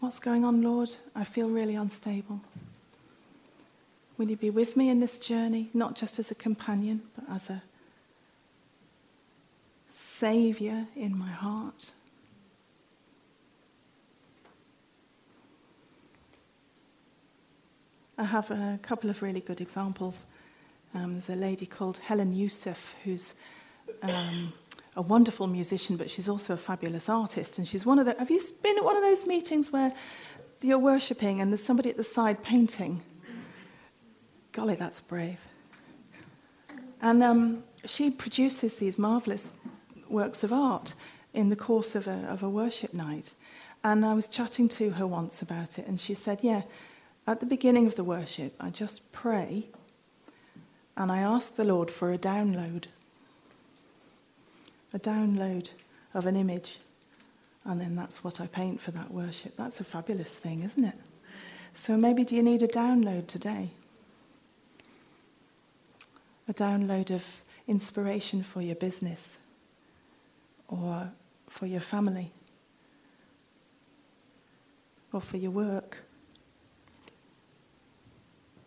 What's 0.00 0.20
going 0.20 0.44
on, 0.44 0.62
Lord? 0.62 0.90
I 1.14 1.24
feel 1.24 1.48
really 1.48 1.74
unstable. 1.74 2.40
Will 4.18 4.30
you 4.30 4.36
be 4.36 4.50
with 4.50 4.76
me 4.76 4.88
in 4.90 5.00
this 5.00 5.18
journey, 5.18 5.70
not 5.74 5.96
just 5.96 6.18
as 6.18 6.30
a 6.30 6.34
companion, 6.34 7.02
but 7.16 7.34
as 7.34 7.50
a 7.50 7.62
savior 9.90 10.86
in 10.94 11.18
my 11.18 11.30
heart? 11.30 11.90
I 18.18 18.24
have 18.24 18.50
a 18.50 18.78
couple 18.82 19.10
of 19.10 19.22
really 19.22 19.40
good 19.40 19.60
examples. 19.60 20.26
Um, 20.96 21.12
there's 21.12 21.28
a 21.28 21.36
lady 21.36 21.66
called 21.66 21.98
Helen 21.98 22.34
Yousaf 22.34 22.94
who's 23.04 23.34
um, 24.02 24.54
a 24.96 25.02
wonderful 25.02 25.46
musician, 25.46 25.98
but 25.98 26.08
she's 26.08 26.26
also 26.26 26.54
a 26.54 26.56
fabulous 26.56 27.10
artist. 27.10 27.58
And 27.58 27.68
she's 27.68 27.84
one 27.84 27.98
of 27.98 28.06
the. 28.06 28.16
Have 28.18 28.30
you 28.30 28.40
been 28.62 28.78
at 28.78 28.84
one 28.84 28.96
of 28.96 29.02
those 29.02 29.26
meetings 29.26 29.70
where 29.70 29.92
you're 30.62 30.78
worshipping 30.78 31.42
and 31.42 31.52
there's 31.52 31.62
somebody 31.62 31.90
at 31.90 31.98
the 31.98 32.04
side 32.04 32.42
painting? 32.42 33.02
Golly, 34.52 34.74
that's 34.74 35.02
brave. 35.02 35.38
And 37.02 37.22
um, 37.22 37.64
she 37.84 38.10
produces 38.10 38.76
these 38.76 38.96
marvelous 38.96 39.52
works 40.08 40.42
of 40.42 40.50
art 40.50 40.94
in 41.34 41.50
the 41.50 41.56
course 41.56 41.94
of 41.94 42.06
a, 42.08 42.24
of 42.26 42.42
a 42.42 42.48
worship 42.48 42.94
night. 42.94 43.34
And 43.84 44.02
I 44.02 44.14
was 44.14 44.28
chatting 44.28 44.66
to 44.68 44.92
her 44.92 45.06
once 45.06 45.42
about 45.42 45.78
it, 45.78 45.86
and 45.86 46.00
she 46.00 46.14
said, 46.14 46.38
Yeah, 46.40 46.62
at 47.26 47.40
the 47.40 47.46
beginning 47.46 47.86
of 47.86 47.96
the 47.96 48.04
worship, 48.04 48.54
I 48.58 48.70
just 48.70 49.12
pray 49.12 49.66
and 50.96 51.12
I 51.12 51.18
ask 51.18 51.56
the 51.56 51.64
Lord 51.64 51.90
for 51.90 52.12
a 52.12 52.18
download. 52.18 52.84
A 54.92 54.98
download 54.98 55.70
of 56.14 56.26
an 56.26 56.36
image. 56.36 56.78
And 57.64 57.80
then 57.80 57.96
that's 57.96 58.22
what 58.22 58.40
I 58.40 58.46
paint 58.46 58.80
for 58.80 58.92
that 58.92 59.10
worship. 59.10 59.56
That's 59.56 59.80
a 59.80 59.84
fabulous 59.84 60.34
thing, 60.34 60.62
isn't 60.62 60.84
it? 60.84 60.94
So 61.74 61.96
maybe 61.96 62.24
do 62.24 62.34
you 62.34 62.42
need 62.42 62.62
a 62.62 62.68
download 62.68 63.26
today? 63.26 63.70
A 66.48 66.54
download 66.54 67.10
of 67.10 67.42
inspiration 67.66 68.42
for 68.42 68.62
your 68.62 68.76
business 68.76 69.38
or 70.68 71.10
for 71.48 71.66
your 71.66 71.80
family 71.80 72.32
or 75.12 75.20
for 75.20 75.36
your 75.36 75.50
work 75.50 76.02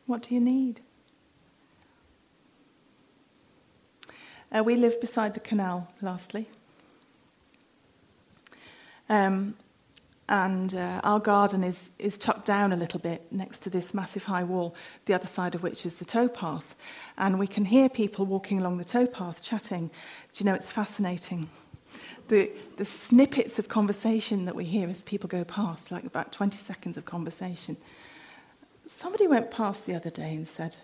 what 0.10 0.24
do 0.24 0.34
you 0.34 0.42
need? 0.42 0.82
Uh, 4.56 4.64
we 4.64 4.76
live 4.76 5.00
beside 5.00 5.34
the 5.34 5.40
canal, 5.40 5.92
lastly. 6.02 6.48
Um, 9.10 9.56
and 10.28 10.76
uh, 10.76 11.02
our 11.04 11.20
garden 11.20 11.64
is, 11.64 11.92
is 11.98 12.18
tucked 12.18 12.46
down 12.46 12.72
a 12.72 12.76
little 12.76 13.00
bit 13.00 13.32
next 13.32 13.60
to 13.60 13.70
this 13.70 13.94
massive 13.94 14.26
high 14.26 14.44
wall, 14.44 14.76
the 15.06 15.14
other 15.14 15.28
side 15.28 15.56
of 15.56 15.64
which 15.64 15.86
is 15.86 15.96
the 15.96 16.06
towpath. 16.06 16.76
And 17.18 17.40
we 17.40 17.48
can 17.48 17.66
hear 17.66 17.90
people 17.90 18.26
walking 18.26 18.60
along 18.60 18.78
the 18.78 18.86
towpath 18.86 19.42
chatting. 19.42 19.88
Do 20.34 20.44
you 20.44 20.46
know, 20.46 20.54
it's 20.54 20.72
fascinating. 20.72 21.50
The, 22.28 22.52
the 22.78 22.86
snippets 22.86 23.58
of 23.58 23.68
conversation 23.68 24.46
that 24.46 24.56
we 24.56 24.66
hear 24.66 24.88
as 24.88 25.02
people 25.02 25.28
go 25.28 25.44
past, 25.44 25.92
like 25.92 26.04
about 26.04 26.32
20 26.32 26.56
seconds 26.58 26.96
of 26.96 27.06
conversation, 27.06 27.78
Somebody 28.92 29.28
went 29.28 29.52
past 29.52 29.86
the 29.86 29.94
other 29.94 30.10
day 30.10 30.34
and 30.34 30.48
said, 30.48 30.78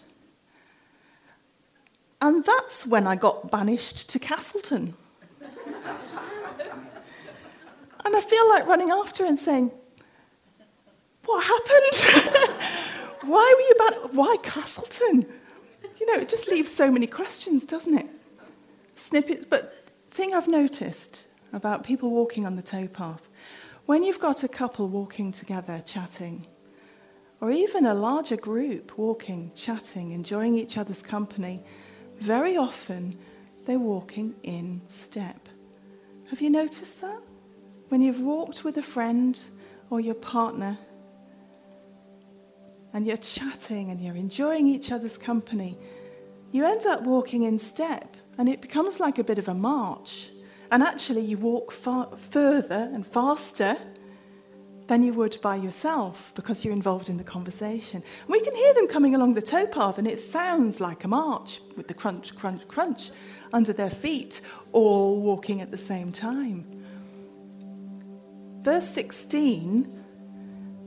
and 2.21 2.43
that's 2.43 2.87
when 2.87 3.07
I 3.07 3.15
got 3.15 3.51
banished 3.51 4.09
to 4.11 4.19
Castleton. 4.19 4.93
and 8.05 8.15
I 8.15 8.21
feel 8.21 8.49
like 8.49 8.65
running 8.67 8.91
after 8.91 9.25
and 9.25 9.37
saying, 9.37 9.71
What 11.25 11.43
happened? 11.43 12.51
Why 13.21 13.53
were 13.55 13.61
you 13.61 13.75
banished? 13.77 14.13
Why 14.13 14.37
Castleton? 14.43 15.25
You 15.99 16.05
know, 16.13 16.21
it 16.21 16.29
just 16.29 16.47
leaves 16.49 16.71
so 16.71 16.91
many 16.91 17.07
questions, 17.07 17.65
doesn't 17.65 17.97
it? 17.97 18.07
Snippets. 18.95 19.45
But 19.45 19.73
thing 20.09 20.33
I've 20.33 20.47
noticed 20.47 21.25
about 21.53 21.83
people 21.83 22.09
walking 22.09 22.45
on 22.45 22.55
the 22.55 22.61
towpath, 22.61 23.29
when 23.85 24.03
you've 24.03 24.19
got 24.19 24.43
a 24.43 24.47
couple 24.47 24.87
walking 24.87 25.31
together, 25.31 25.81
chatting, 25.85 26.47
or 27.39 27.51
even 27.51 27.85
a 27.85 27.93
larger 27.93 28.37
group 28.37 28.97
walking, 28.97 29.51
chatting, 29.55 30.11
enjoying 30.11 30.57
each 30.57 30.77
other's 30.77 31.03
company, 31.03 31.63
very 32.19 32.57
often 32.57 33.17
they're 33.65 33.79
walking 33.79 34.35
in 34.43 34.81
step. 34.85 35.49
Have 36.29 36.41
you 36.41 36.49
noticed 36.49 37.01
that? 37.01 37.21
When 37.89 38.01
you've 38.01 38.21
walked 38.21 38.63
with 38.63 38.77
a 38.77 38.81
friend 38.81 39.39
or 39.89 39.99
your 39.99 40.15
partner 40.15 40.77
and 42.93 43.05
you're 43.05 43.17
chatting 43.17 43.89
and 43.89 44.01
you're 44.01 44.15
enjoying 44.15 44.67
each 44.67 44.91
other's 44.91 45.17
company, 45.17 45.77
you 46.51 46.65
end 46.65 46.85
up 46.85 47.03
walking 47.03 47.43
in 47.43 47.59
step 47.59 48.17
and 48.37 48.49
it 48.49 48.61
becomes 48.61 48.99
like 48.99 49.19
a 49.19 49.23
bit 49.23 49.37
of 49.37 49.47
a 49.47 49.53
march. 49.53 50.29
And 50.71 50.81
actually, 50.81 51.21
you 51.21 51.37
walk 51.37 51.71
far, 51.71 52.09
further 52.17 52.89
and 52.93 53.05
faster 53.05 53.77
than 54.87 55.03
you 55.03 55.13
would 55.13 55.39
by 55.41 55.55
yourself 55.55 56.31
because 56.35 56.63
you're 56.63 56.73
involved 56.73 57.09
in 57.09 57.17
the 57.17 57.23
conversation. 57.23 58.03
And 58.21 58.29
we 58.29 58.41
can 58.41 58.55
hear 58.55 58.73
them 58.73 58.87
coming 58.87 59.15
along 59.15 59.33
the 59.33 59.41
towpath, 59.41 59.97
and 59.97 60.07
it 60.07 60.19
sounds 60.19 60.79
like 60.79 61.03
a 61.03 61.07
march 61.07 61.59
with 61.75 61.87
the 61.87 61.93
crunch, 61.93 62.35
crunch, 62.35 62.67
crunch 62.67 63.11
under 63.51 63.73
their 63.73 63.89
feet, 63.89 64.41
all 64.71 65.21
walking 65.21 65.61
at 65.61 65.71
the 65.71 65.77
same 65.77 66.11
time. 66.11 66.65
Verse 68.61 68.87
16 68.89 70.03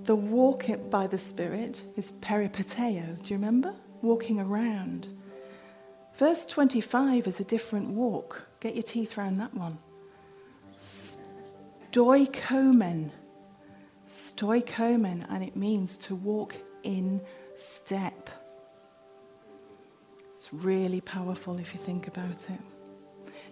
the 0.09 0.17
walk 0.17 0.65
by 0.89 1.07
the 1.07 1.19
Spirit 1.19 1.83
is 1.95 2.13
peripateo. 2.13 3.23
Do 3.23 3.35
you 3.35 3.37
remember? 3.37 3.75
Walking 4.01 4.41
around. 4.41 5.07
Verse 6.15 6.47
25 6.47 7.27
is 7.27 7.41
a 7.41 7.45
different 7.45 7.91
walk. 7.91 8.49
Get 8.61 8.75
your 8.75 8.85
teeth 8.85 9.19
around 9.19 9.37
that 9.37 9.53
one. 9.53 9.77
Stoikomen. 11.93 13.11
Stoikomen, 14.09 15.27
and 15.31 15.45
it 15.45 15.55
means 15.55 15.97
to 15.99 16.15
walk 16.17 16.57
in 16.83 17.21
step. 17.57 18.31
It's 20.33 20.53
really 20.53 21.01
powerful 21.01 21.59
if 21.59 21.75
you 21.75 21.81
think 21.81 22.09
about 22.09 22.51
it. 22.51 22.61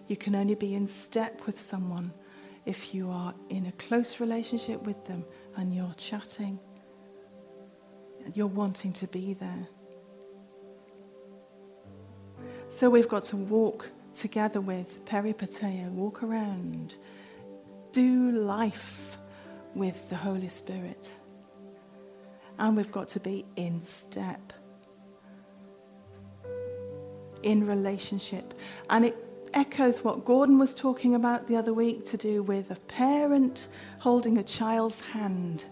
You 0.09 0.17
can 0.17 0.35
only 0.35 0.55
be 0.55 0.75
in 0.75 0.89
step 0.89 1.47
with 1.47 1.59
someone 1.59 2.13
if 2.65 2.95
you 2.95 3.11
are 3.11 3.35
in 3.51 3.67
a 3.67 3.73
close 3.73 4.19
relationship 4.19 4.83
with 4.83 5.05
them 5.05 5.25
and 5.57 5.73
you're 5.73 5.95
chatting 5.97 6.59
you're 8.35 8.47
wanting 8.47 8.93
to 8.95 9.07
be 9.07 9.35
there. 9.35 9.69
So 12.69 12.91
we've 12.91 13.09
got 13.09 13.25
to 13.25 13.37
walk 13.37 13.91
together 14.13 14.61
with 14.61 15.05
peripateo, 15.05 15.91
walk 15.91 16.23
around, 16.23 16.97
do 17.93 18.33
life 18.33 19.19
with 19.77 20.09
the 20.09 20.17
Holy 20.17 20.49
Spirit. 20.49 21.15
And 22.59 22.77
we've 22.77 22.91
got 22.91 23.09
to 23.09 23.21
be 23.21 23.45
in 23.57 23.81
step 23.81 24.53
in 27.43 27.67
relationship. 27.67 28.55
And 28.91 29.05
it 29.05 29.17
echoes 29.55 30.03
what 30.03 30.25
Gordon 30.25 30.59
was 30.59 30.75
talking 30.75 31.15
about 31.15 31.47
the 31.47 31.57
other 31.57 31.73
week 31.73 32.05
to 32.07 32.17
do 32.17 32.43
with 32.43 32.71
a 32.71 32.77
parent 32.77 33.69
holding 34.01 34.39
a 34.39 34.43
child's 34.43 35.01
hand 35.01 35.65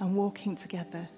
and 0.00 0.16
walking 0.16 0.56
together. 0.56 1.08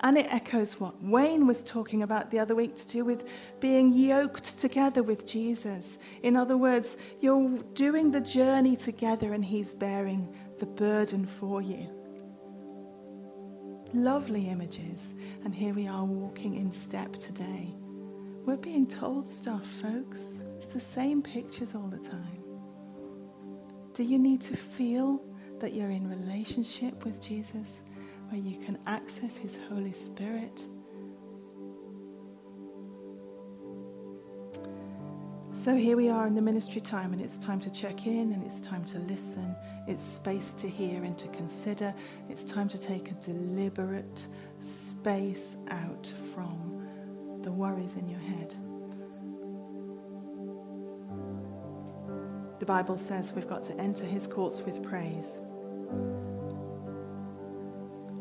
And 0.00 0.18
it 0.18 0.26
echoes 0.28 0.78
what 0.78 1.00
Wayne 1.02 1.46
was 1.46 1.64
talking 1.64 2.02
about 2.02 2.30
the 2.30 2.38
other 2.38 2.54
week 2.54 2.76
to 2.76 2.86
do 2.86 3.04
with 3.04 3.26
being 3.60 3.92
yoked 3.92 4.60
together 4.60 5.02
with 5.02 5.26
Jesus. 5.26 5.98
In 6.22 6.36
other 6.36 6.56
words, 6.56 6.98
you're 7.20 7.58
doing 7.74 8.10
the 8.10 8.20
journey 8.20 8.76
together 8.76 9.32
and 9.32 9.44
He's 9.44 9.72
bearing 9.72 10.36
the 10.58 10.66
burden 10.66 11.26
for 11.26 11.60
you. 11.60 11.88
Lovely 13.92 14.48
images. 14.48 15.14
And 15.44 15.54
here 15.54 15.74
we 15.74 15.86
are 15.86 16.04
walking 16.04 16.56
in 16.56 16.72
step 16.72 17.12
today. 17.12 17.74
We're 18.44 18.56
being 18.56 18.86
told 18.86 19.26
stuff, 19.26 19.66
folks. 19.66 20.44
It's 20.56 20.66
the 20.66 20.80
same 20.80 21.22
pictures 21.22 21.74
all 21.74 21.88
the 21.88 21.98
time. 21.98 22.42
Do 23.92 24.02
you 24.02 24.18
need 24.18 24.40
to 24.42 24.56
feel 24.56 25.22
that 25.60 25.72
you're 25.72 25.90
in 25.90 26.08
relationship 26.08 27.04
with 27.04 27.20
Jesus, 27.20 27.82
where 28.28 28.40
you 28.40 28.58
can 28.58 28.78
access 28.86 29.36
His 29.36 29.58
Holy 29.68 29.92
Spirit? 29.92 30.62
So 35.66 35.74
here 35.74 35.96
we 35.96 36.08
are 36.08 36.28
in 36.28 36.36
the 36.36 36.40
ministry 36.40 36.80
time, 36.80 37.12
and 37.12 37.20
it's 37.20 37.36
time 37.36 37.58
to 37.58 37.72
check 37.72 38.06
in, 38.06 38.32
and 38.32 38.44
it's 38.44 38.60
time 38.60 38.84
to 38.84 39.00
listen. 39.00 39.56
It's 39.88 40.00
space 40.00 40.52
to 40.52 40.68
hear 40.68 41.02
and 41.02 41.18
to 41.18 41.26
consider. 41.30 41.92
It's 42.28 42.44
time 42.44 42.68
to 42.68 42.80
take 42.80 43.10
a 43.10 43.14
deliberate 43.14 44.28
space 44.60 45.56
out 45.70 46.06
from 46.32 46.86
the 47.42 47.50
worries 47.50 47.96
in 47.96 48.08
your 48.08 48.20
head. 48.20 48.54
The 52.60 52.66
Bible 52.66 52.96
says 52.96 53.32
we've 53.34 53.48
got 53.48 53.64
to 53.64 53.76
enter 53.76 54.04
his 54.04 54.28
courts 54.28 54.62
with 54.62 54.84
praise. 54.84 55.40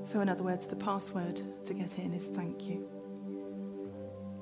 So, 0.03 0.19
in 0.21 0.29
other 0.29 0.43
words, 0.43 0.65
the 0.65 0.77
password 0.77 1.41
to 1.65 1.75
get 1.75 1.99
in 1.99 2.11
is 2.11 2.25
thank 2.25 2.65
you. 2.65 2.89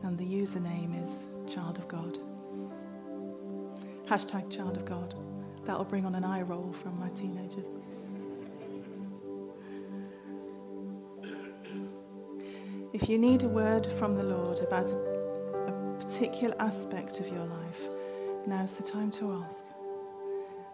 And 0.04 0.18
the 0.18 0.24
username 0.24 1.04
is 1.04 1.26
child 1.54 1.78
of 1.78 1.90
God. 1.90 2.18
Hashtag 4.08 4.50
child 4.50 4.78
of 4.78 4.86
God. 4.86 5.16
That'll 5.66 5.86
bring 5.86 6.06
on 6.06 6.16
an 6.16 6.26
eye 6.26 6.42
roll 6.42 6.74
from 6.74 7.00
my 7.00 7.10
teenagers. 7.10 7.78
If 12.92 13.10
you 13.10 13.18
need 13.18 13.44
a 13.44 13.48
word 13.48 13.88
from 13.88 14.16
the 14.16 14.24
Lord 14.24 14.60
about 14.60 14.92
a, 14.92 15.14
particular 16.00 16.54
aspect 16.60 17.22
of 17.22 17.28
your 17.30 17.46
life, 17.46 17.80
now's 18.46 18.74
the 18.74 18.84
time 18.84 19.10
to 19.10 19.42
ask. 19.46 19.64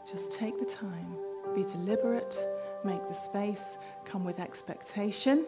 Just 0.09 0.33
take 0.33 0.57
the 0.57 0.65
time, 0.65 1.15
be 1.53 1.63
deliberate, 1.63 2.35
make 2.83 3.07
the 3.07 3.13
space, 3.13 3.77
come 4.05 4.25
with 4.25 4.39
expectation. 4.39 5.45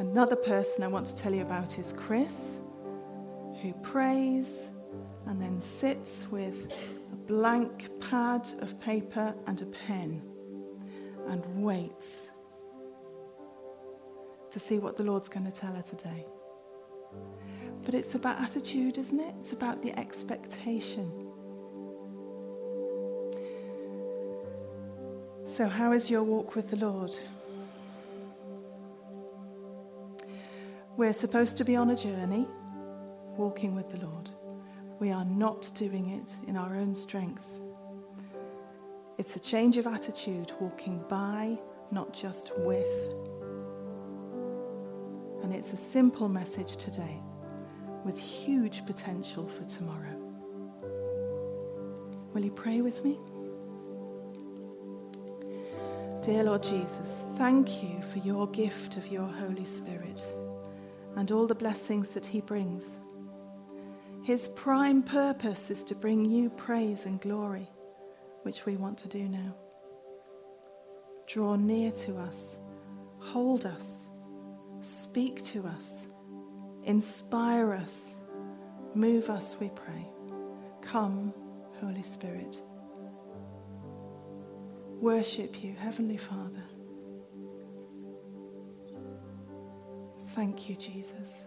Another 0.00 0.34
person 0.34 0.82
I 0.82 0.88
want 0.88 1.06
to 1.06 1.16
tell 1.16 1.32
you 1.32 1.42
about 1.42 1.78
is 1.78 1.92
Chris, 1.92 2.58
who 3.62 3.72
prays 3.82 4.68
and 5.26 5.40
then 5.40 5.60
sits 5.60 6.28
with 6.30 6.72
blank 7.30 7.88
pad 8.00 8.50
of 8.58 8.80
paper 8.80 9.32
and 9.46 9.62
a 9.62 9.66
pen 9.66 10.20
and 11.28 11.62
waits 11.62 12.28
to 14.50 14.58
see 14.58 14.80
what 14.80 14.96
the 14.96 15.04
Lord's 15.04 15.28
going 15.28 15.46
to 15.46 15.52
tell 15.52 15.72
her 15.72 15.82
today. 15.82 16.26
But 17.84 17.94
it's 17.94 18.16
about 18.16 18.40
attitude, 18.42 18.98
isn't 18.98 19.20
it? 19.20 19.32
It's 19.38 19.52
about 19.52 19.80
the 19.80 19.96
expectation. 19.96 21.28
So, 25.46 25.68
how 25.68 25.92
is 25.92 26.10
your 26.10 26.24
walk 26.24 26.56
with 26.56 26.68
the 26.68 26.84
Lord? 26.84 27.14
We're 30.96 31.12
supposed 31.12 31.56
to 31.58 31.64
be 31.64 31.76
on 31.76 31.90
a 31.90 31.96
journey, 31.96 32.48
walking 33.36 33.76
with 33.76 33.88
the 33.92 34.04
Lord. 34.04 34.30
We 35.00 35.10
are 35.12 35.24
not 35.24 35.70
doing 35.74 36.10
it 36.10 36.34
in 36.46 36.58
our 36.58 36.76
own 36.76 36.94
strength. 36.94 37.46
It's 39.16 39.34
a 39.34 39.40
change 39.40 39.78
of 39.78 39.86
attitude, 39.86 40.52
walking 40.60 41.02
by, 41.08 41.58
not 41.90 42.12
just 42.12 42.52
with. 42.58 42.86
And 45.42 45.54
it's 45.54 45.72
a 45.72 45.76
simple 45.78 46.28
message 46.28 46.76
today 46.76 47.18
with 48.04 48.18
huge 48.18 48.84
potential 48.84 49.48
for 49.48 49.64
tomorrow. 49.64 50.16
Will 52.34 52.44
you 52.44 52.50
pray 52.50 52.82
with 52.82 53.02
me? 53.02 53.18
Dear 56.20 56.44
Lord 56.44 56.62
Jesus, 56.62 57.22
thank 57.38 57.82
you 57.82 58.02
for 58.02 58.18
your 58.18 58.46
gift 58.48 58.98
of 58.98 59.08
your 59.08 59.26
Holy 59.26 59.64
Spirit 59.64 60.22
and 61.16 61.30
all 61.30 61.46
the 61.46 61.54
blessings 61.54 62.10
that 62.10 62.26
He 62.26 62.42
brings. 62.42 62.98
His 64.22 64.48
prime 64.48 65.02
purpose 65.02 65.70
is 65.70 65.84
to 65.84 65.94
bring 65.94 66.24
you 66.24 66.50
praise 66.50 67.06
and 67.06 67.20
glory, 67.20 67.68
which 68.42 68.66
we 68.66 68.76
want 68.76 68.98
to 68.98 69.08
do 69.08 69.28
now. 69.28 69.54
Draw 71.26 71.56
near 71.56 71.90
to 71.92 72.18
us, 72.18 72.58
hold 73.18 73.66
us 73.66 74.10
Speak 74.82 75.42
to 75.44 75.66
us, 75.66 76.06
inspire 76.84 77.74
us, 77.74 78.14
move 78.94 79.28
us, 79.28 79.58
we 79.60 79.68
pray. 79.70 80.06
Come, 80.80 81.34
Holy 81.80 82.02
Spirit. 82.02 82.60
Worship 85.00 85.62
you, 85.62 85.74
Heavenly 85.74 86.16
Father. 86.16 86.64
Thank 90.28 90.70
you, 90.70 90.76
Jesus. 90.76 91.44